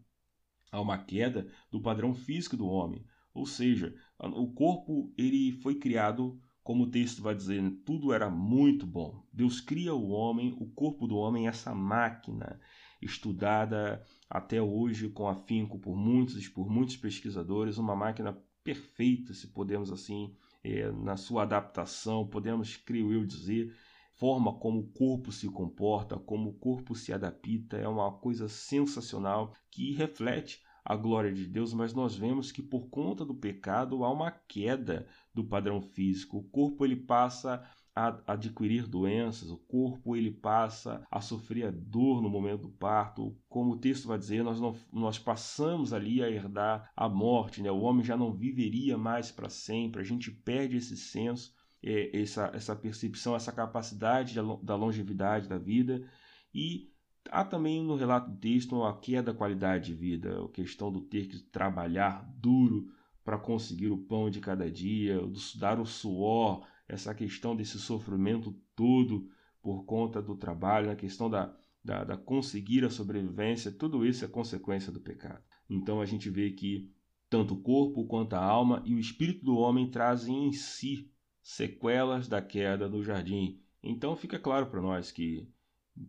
Há 0.71 0.81
uma 0.81 0.97
queda 0.97 1.47
do 1.71 1.83
padrão 1.83 2.15
físico 2.15 2.57
do 2.57 2.67
homem, 2.67 3.05
ou 3.35 3.45
seja, 3.45 3.95
o 4.19 4.51
corpo 4.53 5.13
ele 5.19 5.53
foi 5.61 5.75
criado 5.75 6.41
como 6.63 6.85
o 6.85 6.91
texto 6.91 7.23
vai 7.23 7.35
dizer, 7.35 7.63
tudo 7.85 8.13
era 8.13 8.31
muito 8.31 8.87
bom. 8.87 9.25
Deus 9.33 9.61
cria 9.61 9.95
o 9.95 10.11
homem, 10.11 10.57
o 10.59 10.67
corpo 10.67 11.07
do 11.07 11.17
homem, 11.17 11.49
essa 11.49 11.75
máquina 11.75 12.61
estudada 13.01 14.03
até 14.31 14.63
hoje 14.63 15.09
com 15.09 15.29
afinco 15.29 15.79
por 15.79 15.97
muitos 15.97 16.49
por 16.49 16.71
muitos 16.71 16.97
pesquisadores, 16.97 17.79
uma 17.79 17.97
máquina 17.97 18.39
perfeita, 18.63 19.35
se 19.35 19.49
podemos 19.49 19.91
assim, 19.91 20.35
é, 20.63 20.91
na 20.93 21.17
sua 21.17 21.43
adaptação, 21.43 22.27
podemos, 22.27 22.77
creio 22.77 23.13
eu, 23.13 23.27
dizer, 23.27 23.75
forma 24.15 24.55
como 24.55 24.79
o 24.81 24.89
corpo 24.93 25.33
se 25.33 25.49
comporta, 25.49 26.17
como 26.17 26.51
o 26.51 26.55
corpo 26.55 26.95
se 26.95 27.13
adapta, 27.13 27.77
é 27.77 27.89
uma 27.89 28.13
coisa 28.13 28.49
sensacional 28.49 29.53
que 29.69 29.93
reflete 29.95 30.63
a 30.85 30.97
glória 30.97 31.33
de 31.33 31.47
Deus, 31.47 31.73
mas 31.73 31.95
nós 31.95 32.17
vemos 32.17 32.51
que 32.51 32.63
por 32.63 32.89
conta 32.89 33.25
do 33.25 33.35
pecado 33.35 34.05
há 34.05 34.13
uma 34.13 34.31
queda 34.31 35.07
do 35.33 35.45
padrão 35.45 35.81
físico. 35.81 36.39
O 36.39 36.43
corpo 36.45 36.85
ele 36.85 36.97
passa 36.97 37.63
a 37.95 38.19
adquirir 38.27 38.87
doenças, 38.87 39.51
o 39.51 39.59
corpo 39.59 40.17
ele 40.17 40.31
passa 40.31 41.07
a 41.11 41.21
sofrer 41.21 41.67
a 41.67 41.71
dor 41.71 42.23
no 42.23 42.31
momento 42.31 42.63
do 42.63 42.71
parto. 42.71 43.37
Como 43.49 43.73
o 43.73 43.79
texto 43.79 44.09
vai 44.09 44.19
dizer, 44.19 44.43
nós, 44.43 44.59
não, 44.61 44.75
nós 44.93 45.19
passamos 45.19 45.93
ali 45.93 46.23
a 46.23 46.31
herdar 46.31 46.91
a 46.97 47.09
morte, 47.09 47.63
né? 47.63 47.71
o 47.71 47.81
homem 47.81 48.05
já 48.05 48.17
não 48.17 48.33
viveria 48.33 48.97
mais 48.97 49.31
para 49.31 49.51
sempre, 49.51 50.01
a 50.01 50.05
gente 50.05 50.31
perde 50.31 50.79
esse 50.79 50.97
senso, 50.97 51.53
é, 51.83 52.19
essa, 52.19 52.51
essa 52.55 52.75
percepção, 52.75 53.37
essa 53.37 53.53
capacidade 53.53 54.35
da 54.63 54.75
longevidade 54.75 55.49
da 55.49 55.59
vida 55.59 56.09
e 56.55 56.92
Há 57.31 57.45
também 57.45 57.83
no 57.83 57.97
relato 57.97 58.31
do 58.31 58.37
texto 58.37 58.83
a 58.83 58.99
queda 58.99 59.33
da 59.33 59.39
qualidade 59.39 59.87
de 59.87 59.95
vida, 59.95 60.45
a 60.45 60.49
questão 60.49 60.93
do 60.93 61.01
ter 61.01 61.29
que 61.29 61.39
trabalhar 61.39 62.29
duro 62.37 62.93
para 63.25 63.39
conseguir 63.39 63.89
o 63.89 63.99
pão 63.99 64.29
de 64.29 64.41
cada 64.41 64.71
dia, 64.71 65.19
do 65.21 65.39
dar 65.59 65.81
o 65.81 65.87
suor, 65.87 66.67
essa 66.89 67.15
questão 67.15 67.57
desse 67.57 67.79
sofrimento 67.79 68.55
todo 68.75 69.29
por 69.63 69.85
conta 69.85 70.21
do 70.21 70.37
trabalho, 70.37 70.91
a 70.91 70.97
questão 70.97 71.31
da, 71.31 71.55
da, 71.85 72.05
da 72.05 72.17
conseguir 72.17 72.85
a 72.85 72.91
sobrevivência, 72.91 73.71
tudo 73.71 74.05
isso 74.05 74.25
é 74.25 74.29
consequência 74.29 74.93
do 74.93 75.01
pecado. 75.01 75.43
Então 75.71 76.01
a 76.01 76.07
gente 76.07 76.29
vê 76.29 76.51
que 76.51 76.93
tanto 77.31 77.55
o 77.55 77.63
corpo 77.63 78.07
quanto 78.07 78.35
a 78.35 78.45
alma 78.45 78.83
e 78.85 78.95
o 78.95 78.99
espírito 78.99 79.45
do 79.45 79.57
homem 79.57 79.91
trazem 79.91 80.49
em 80.49 80.53
si 80.53 81.11
sequelas 81.41 82.29
da 82.29 82.43
queda 82.43 82.89
do 82.89 83.03
jardim. 83.03 83.61
Então 83.83 84.15
fica 84.17 84.39
claro 84.39 84.67
para 84.67 84.83
nós 84.83 85.11
que 85.11 85.49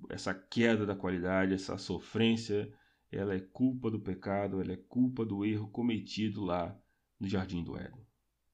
essa 0.10 0.34
queda 0.34 0.86
da 0.86 0.96
qualidade, 0.96 1.54
essa 1.54 1.78
sofrência, 1.78 2.72
ela 3.12 3.34
é 3.36 3.40
culpa 3.40 3.92
do 3.92 4.00
pecado, 4.00 4.62
ela 4.62 4.74
é 4.74 4.78
culpa 4.78 5.26
do 5.26 5.46
erro 5.46 5.68
cometido 5.68 6.44
lá 6.44 6.78
no 7.20 7.28
Jardim 7.28 7.64
do 7.64 7.78
Éden. 7.78 8.02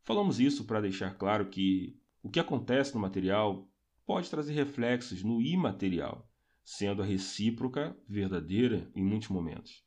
Falamos 0.03 0.39
isso 0.39 0.65
para 0.65 0.81
deixar 0.81 1.17
claro 1.17 1.49
que 1.49 1.97
o 2.21 2.29
que 2.29 2.39
acontece 2.39 2.93
no 2.93 2.99
material 2.99 3.69
pode 4.05 4.29
trazer 4.29 4.53
reflexos 4.53 5.23
no 5.23 5.41
imaterial, 5.41 6.27
sendo 6.63 7.01
a 7.01 7.05
recíproca 7.05 7.95
verdadeira 8.07 8.89
em 8.95 9.03
muitos 9.03 9.29
momentos. 9.29 9.83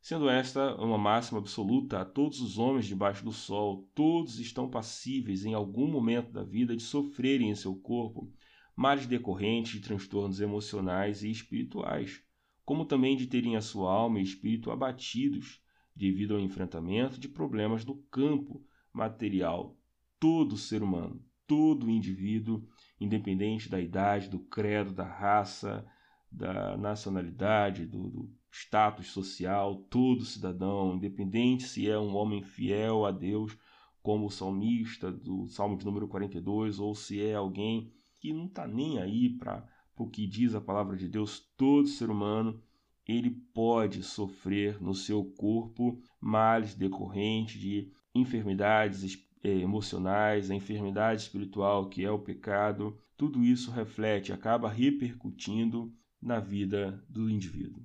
Sendo 0.00 0.28
esta 0.28 0.74
uma 0.76 0.98
máxima 0.98 1.38
absoluta 1.38 2.00
a 2.00 2.04
todos 2.04 2.40
os 2.40 2.58
homens 2.58 2.86
debaixo 2.86 3.24
do 3.24 3.32
sol, 3.32 3.90
todos 3.94 4.38
estão 4.38 4.68
passíveis 4.68 5.44
em 5.44 5.54
algum 5.54 5.90
momento 5.90 6.30
da 6.30 6.44
vida 6.44 6.76
de 6.76 6.82
sofrerem 6.82 7.50
em 7.50 7.54
seu 7.54 7.74
corpo 7.74 8.30
males 8.76 9.06
decorrentes 9.06 9.72
de 9.72 9.80
transtornos 9.80 10.40
emocionais 10.40 11.22
e 11.22 11.30
espirituais, 11.30 12.22
como 12.64 12.84
também 12.84 13.16
de 13.16 13.26
terem 13.26 13.56
a 13.56 13.60
sua 13.60 13.92
alma 13.92 14.18
e 14.18 14.22
espírito 14.22 14.70
abatidos 14.70 15.62
devido 15.94 16.34
ao 16.34 16.40
enfrentamento 16.40 17.20
de 17.20 17.28
problemas 17.28 17.84
do 17.84 17.94
campo 18.10 18.64
material. 18.92 19.78
Todo 20.18 20.56
ser 20.56 20.82
humano, 20.82 21.22
todo 21.46 21.90
indivíduo, 21.90 22.66
independente 23.00 23.68
da 23.68 23.80
idade, 23.80 24.28
do 24.28 24.40
credo, 24.40 24.92
da 24.92 25.04
raça, 25.04 25.86
da 26.30 26.76
nacionalidade, 26.76 27.86
do, 27.86 28.08
do 28.10 28.32
status 28.50 29.08
social, 29.08 29.76
todo 29.90 30.24
cidadão, 30.24 30.96
independente 30.96 31.64
se 31.64 31.88
é 31.88 31.98
um 31.98 32.16
homem 32.16 32.42
fiel 32.42 33.04
a 33.04 33.12
Deus, 33.12 33.56
como 34.02 34.26
o 34.26 34.30
salmista 34.30 35.10
do 35.12 35.46
Salmo 35.48 35.76
de 35.76 35.84
número 35.84 36.08
42, 36.08 36.78
ou 36.78 36.94
se 36.94 37.22
é 37.22 37.34
alguém 37.34 37.92
que 38.24 38.32
não 38.32 38.46
está 38.46 38.66
nem 38.66 38.98
aí 38.98 39.28
para 39.28 39.68
o 39.94 40.08
que 40.08 40.26
diz 40.26 40.54
a 40.54 40.60
palavra 40.60 40.96
de 40.96 41.06
Deus, 41.06 41.40
todo 41.58 41.86
ser 41.86 42.08
humano 42.08 42.58
ele 43.06 43.30
pode 43.30 44.02
sofrer 44.02 44.80
no 44.80 44.94
seu 44.94 45.22
corpo 45.22 46.00
males 46.18 46.74
decorrentes 46.74 47.60
de 47.60 47.92
enfermidades 48.14 49.22
eh, 49.42 49.58
emocionais, 49.58 50.50
a 50.50 50.54
enfermidade 50.54 51.20
espiritual 51.20 51.90
que 51.90 52.02
é 52.02 52.10
o 52.10 52.18
pecado. 52.18 52.98
Tudo 53.14 53.44
isso 53.44 53.70
reflete, 53.70 54.32
acaba 54.32 54.70
repercutindo 54.70 55.94
na 56.18 56.40
vida 56.40 57.04
do 57.06 57.28
indivíduo. 57.28 57.84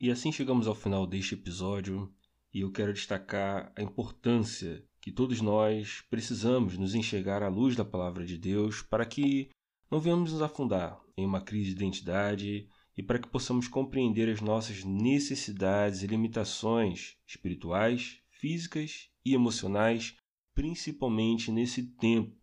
E 0.00 0.12
assim 0.12 0.30
chegamos 0.30 0.68
ao 0.68 0.76
final 0.76 1.04
deste 1.04 1.34
episódio 1.34 2.08
e 2.54 2.60
eu 2.60 2.70
quero 2.70 2.92
destacar 2.92 3.72
a 3.74 3.82
importância 3.82 4.84
que 5.00 5.10
todos 5.10 5.40
nós 5.40 6.04
precisamos 6.08 6.78
nos 6.78 6.94
enxergar 6.94 7.42
à 7.42 7.48
luz 7.48 7.74
da 7.74 7.84
palavra 7.84 8.24
de 8.24 8.38
Deus 8.38 8.80
para 8.80 9.04
que 9.04 9.50
não 9.90 9.98
venhamos 9.98 10.32
nos 10.32 10.40
afundar 10.40 11.00
em 11.16 11.26
uma 11.26 11.40
crise 11.40 11.74
de 11.74 11.82
identidade 11.84 12.68
e 12.96 13.02
para 13.02 13.18
que 13.18 13.26
possamos 13.26 13.66
compreender 13.66 14.28
as 14.28 14.40
nossas 14.40 14.84
necessidades 14.84 16.04
e 16.04 16.06
limitações 16.06 17.16
espirituais, 17.26 18.20
físicas 18.30 19.10
e 19.24 19.34
emocionais, 19.34 20.16
principalmente 20.54 21.50
nesse 21.50 21.82
tempo 21.82 22.36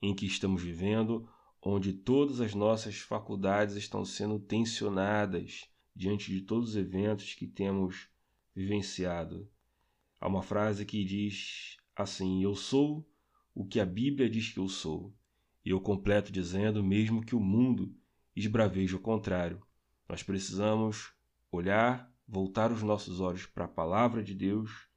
em 0.00 0.14
que 0.14 0.24
estamos 0.24 0.62
vivendo, 0.62 1.28
onde 1.60 1.92
todas 1.92 2.40
as 2.40 2.54
nossas 2.54 3.00
faculdades 3.00 3.76
estão 3.76 4.02
sendo 4.02 4.38
tensionadas 4.38 5.70
diante 5.94 6.32
de 6.32 6.42
todos 6.42 6.70
os 6.70 6.76
eventos 6.76 7.34
que 7.34 7.46
temos 7.46 8.08
vivenciado. 8.54 9.48
Há 10.20 10.28
uma 10.28 10.42
frase 10.42 10.84
que 10.86 11.04
diz 11.04 11.76
assim: 11.96 12.42
Eu 12.42 12.54
sou 12.54 13.08
o 13.54 13.66
que 13.66 13.80
a 13.80 13.86
Bíblia 13.86 14.28
diz 14.28 14.52
que 14.52 14.58
eu 14.58 14.68
sou. 14.68 15.14
E 15.64 15.70
eu 15.70 15.80
completo 15.80 16.32
dizendo: 16.32 16.82
mesmo 16.82 17.24
que 17.24 17.34
o 17.34 17.40
mundo 17.40 17.94
esbraveje 18.34 18.96
o 18.96 19.00
contrário, 19.00 19.62
nós 20.08 20.22
precisamos 20.22 21.12
olhar, 21.50 22.10
voltar 22.26 22.72
os 22.72 22.82
nossos 22.82 23.20
olhos 23.20 23.46
para 23.46 23.66
a 23.66 23.68
palavra 23.68 24.22
de 24.22 24.34
Deus 24.34 24.88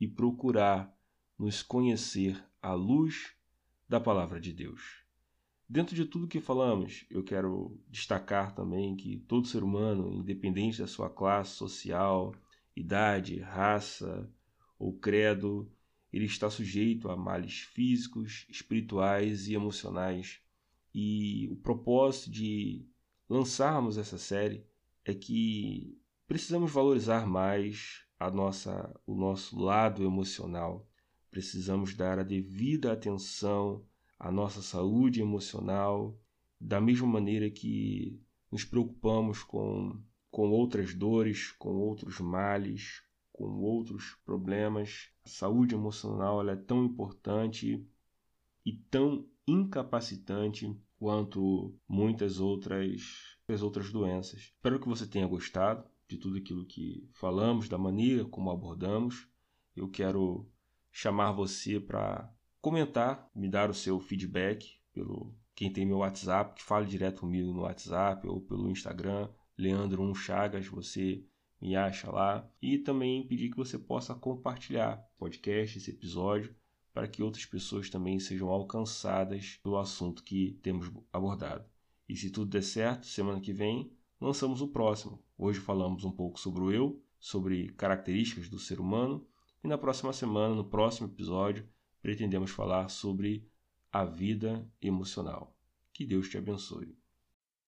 e 0.00 0.06
procurar 0.06 0.94
nos 1.38 1.62
conhecer 1.62 2.42
à 2.60 2.72
luz 2.72 3.34
da 3.88 4.00
palavra 4.00 4.40
de 4.40 4.52
Deus. 4.52 5.07
Dentro 5.70 5.94
de 5.94 6.06
tudo 6.06 6.26
que 6.26 6.40
falamos, 6.40 7.04
eu 7.10 7.22
quero 7.22 7.78
destacar 7.88 8.54
também 8.54 8.96
que 8.96 9.18
todo 9.28 9.46
ser 9.46 9.62
humano, 9.62 10.10
independente 10.14 10.78
da 10.78 10.86
sua 10.86 11.10
classe 11.10 11.56
social, 11.56 12.34
idade, 12.74 13.38
raça 13.38 14.32
ou 14.78 14.94
credo, 14.94 15.70
ele 16.10 16.24
está 16.24 16.48
sujeito 16.48 17.10
a 17.10 17.16
males 17.16 17.58
físicos, 17.60 18.46
espirituais 18.48 19.46
e 19.46 19.54
emocionais. 19.54 20.40
E 20.94 21.46
o 21.50 21.56
propósito 21.56 22.30
de 22.30 22.86
lançarmos 23.28 23.98
essa 23.98 24.16
série 24.16 24.64
é 25.04 25.12
que 25.12 26.00
precisamos 26.26 26.72
valorizar 26.72 27.26
mais 27.26 28.06
a 28.18 28.30
nossa, 28.30 28.98
o 29.06 29.14
nosso 29.14 29.58
lado 29.60 30.02
emocional. 30.02 30.88
Precisamos 31.30 31.94
dar 31.94 32.18
a 32.18 32.22
devida 32.22 32.90
atenção 32.90 33.84
à 34.18 34.32
nossa 34.32 34.60
saúde 34.60 35.20
emocional, 35.20 36.18
da 36.60 36.80
mesma 36.80 37.06
maneira 37.06 37.48
que 37.50 38.20
nos 38.50 38.64
preocupamos 38.64 39.42
com, 39.42 40.00
com 40.30 40.50
outras 40.50 40.94
dores, 40.94 41.52
com 41.52 41.76
outros 41.76 42.18
males, 42.18 43.02
com 43.32 43.60
outros 43.60 44.16
problemas. 44.24 45.10
A 45.24 45.28
saúde 45.28 45.74
emocional 45.74 46.46
é 46.48 46.56
tão 46.56 46.84
importante 46.84 47.86
e 48.64 48.72
tão 48.90 49.28
incapacitante 49.46 50.76
quanto 50.98 51.74
muitas 51.88 52.40
outras, 52.40 53.38
outras 53.62 53.92
doenças. 53.92 54.40
Espero 54.40 54.80
que 54.80 54.88
você 54.88 55.06
tenha 55.06 55.26
gostado 55.26 55.84
de 56.08 56.16
tudo 56.16 56.38
aquilo 56.38 56.66
que 56.66 57.08
falamos, 57.12 57.68
da 57.68 57.78
maneira 57.78 58.24
como 58.24 58.50
abordamos. 58.50 59.28
Eu 59.76 59.88
quero 59.88 60.50
chamar 60.90 61.32
você 61.32 61.78
para 61.78 62.32
comentar, 62.60 63.30
me 63.34 63.48
dar 63.48 63.70
o 63.70 63.74
seu 63.74 64.00
feedback 64.00 64.78
pelo 64.92 65.34
quem 65.54 65.72
tem 65.72 65.84
meu 65.84 65.98
WhatsApp, 65.98 66.54
que 66.54 66.62
fale 66.62 66.86
direto 66.86 67.20
comigo 67.20 67.52
no 67.52 67.62
WhatsApp 67.62 68.26
ou 68.28 68.40
pelo 68.40 68.70
Instagram, 68.70 69.28
Leandro 69.56 70.02
1 70.02 70.14
Chagas, 70.14 70.66
você 70.68 71.24
me 71.60 71.74
acha 71.74 72.10
lá. 72.10 72.48
E 72.62 72.78
também 72.78 73.26
pedir 73.26 73.50
que 73.50 73.56
você 73.56 73.76
possa 73.76 74.14
compartilhar 74.14 75.04
o 75.16 75.18
podcast, 75.18 75.76
esse 75.76 75.90
episódio, 75.90 76.54
para 76.92 77.08
que 77.08 77.22
outras 77.22 77.44
pessoas 77.44 77.90
também 77.90 78.20
sejam 78.20 78.48
alcançadas 78.48 79.58
pelo 79.62 79.78
assunto 79.78 80.22
que 80.22 80.58
temos 80.62 80.90
abordado. 81.12 81.64
E 82.08 82.16
se 82.16 82.30
tudo 82.30 82.50
der 82.50 82.62
certo, 82.62 83.06
semana 83.06 83.40
que 83.40 83.52
vem 83.52 83.92
lançamos 84.20 84.60
o 84.62 84.68
próximo. 84.68 85.22
Hoje 85.36 85.60
falamos 85.60 86.04
um 86.04 86.10
pouco 86.10 86.38
sobre 86.38 86.62
o 86.62 86.72
eu, 86.72 87.02
sobre 87.18 87.72
características 87.72 88.48
do 88.48 88.58
ser 88.58 88.80
humano, 88.80 89.26
e 89.62 89.68
na 89.68 89.76
próxima 89.76 90.12
semana, 90.12 90.54
no 90.54 90.64
próximo 90.64 91.08
episódio, 91.08 91.68
pretendemos 92.00 92.50
falar 92.50 92.88
sobre 92.88 93.46
a 93.92 94.04
vida 94.04 94.66
emocional. 94.80 95.54
Que 95.92 96.06
Deus 96.06 96.28
te 96.28 96.38
abençoe. 96.38 96.96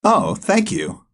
Oh, 0.04 0.34
thank 0.34 0.72
you. 0.72 1.04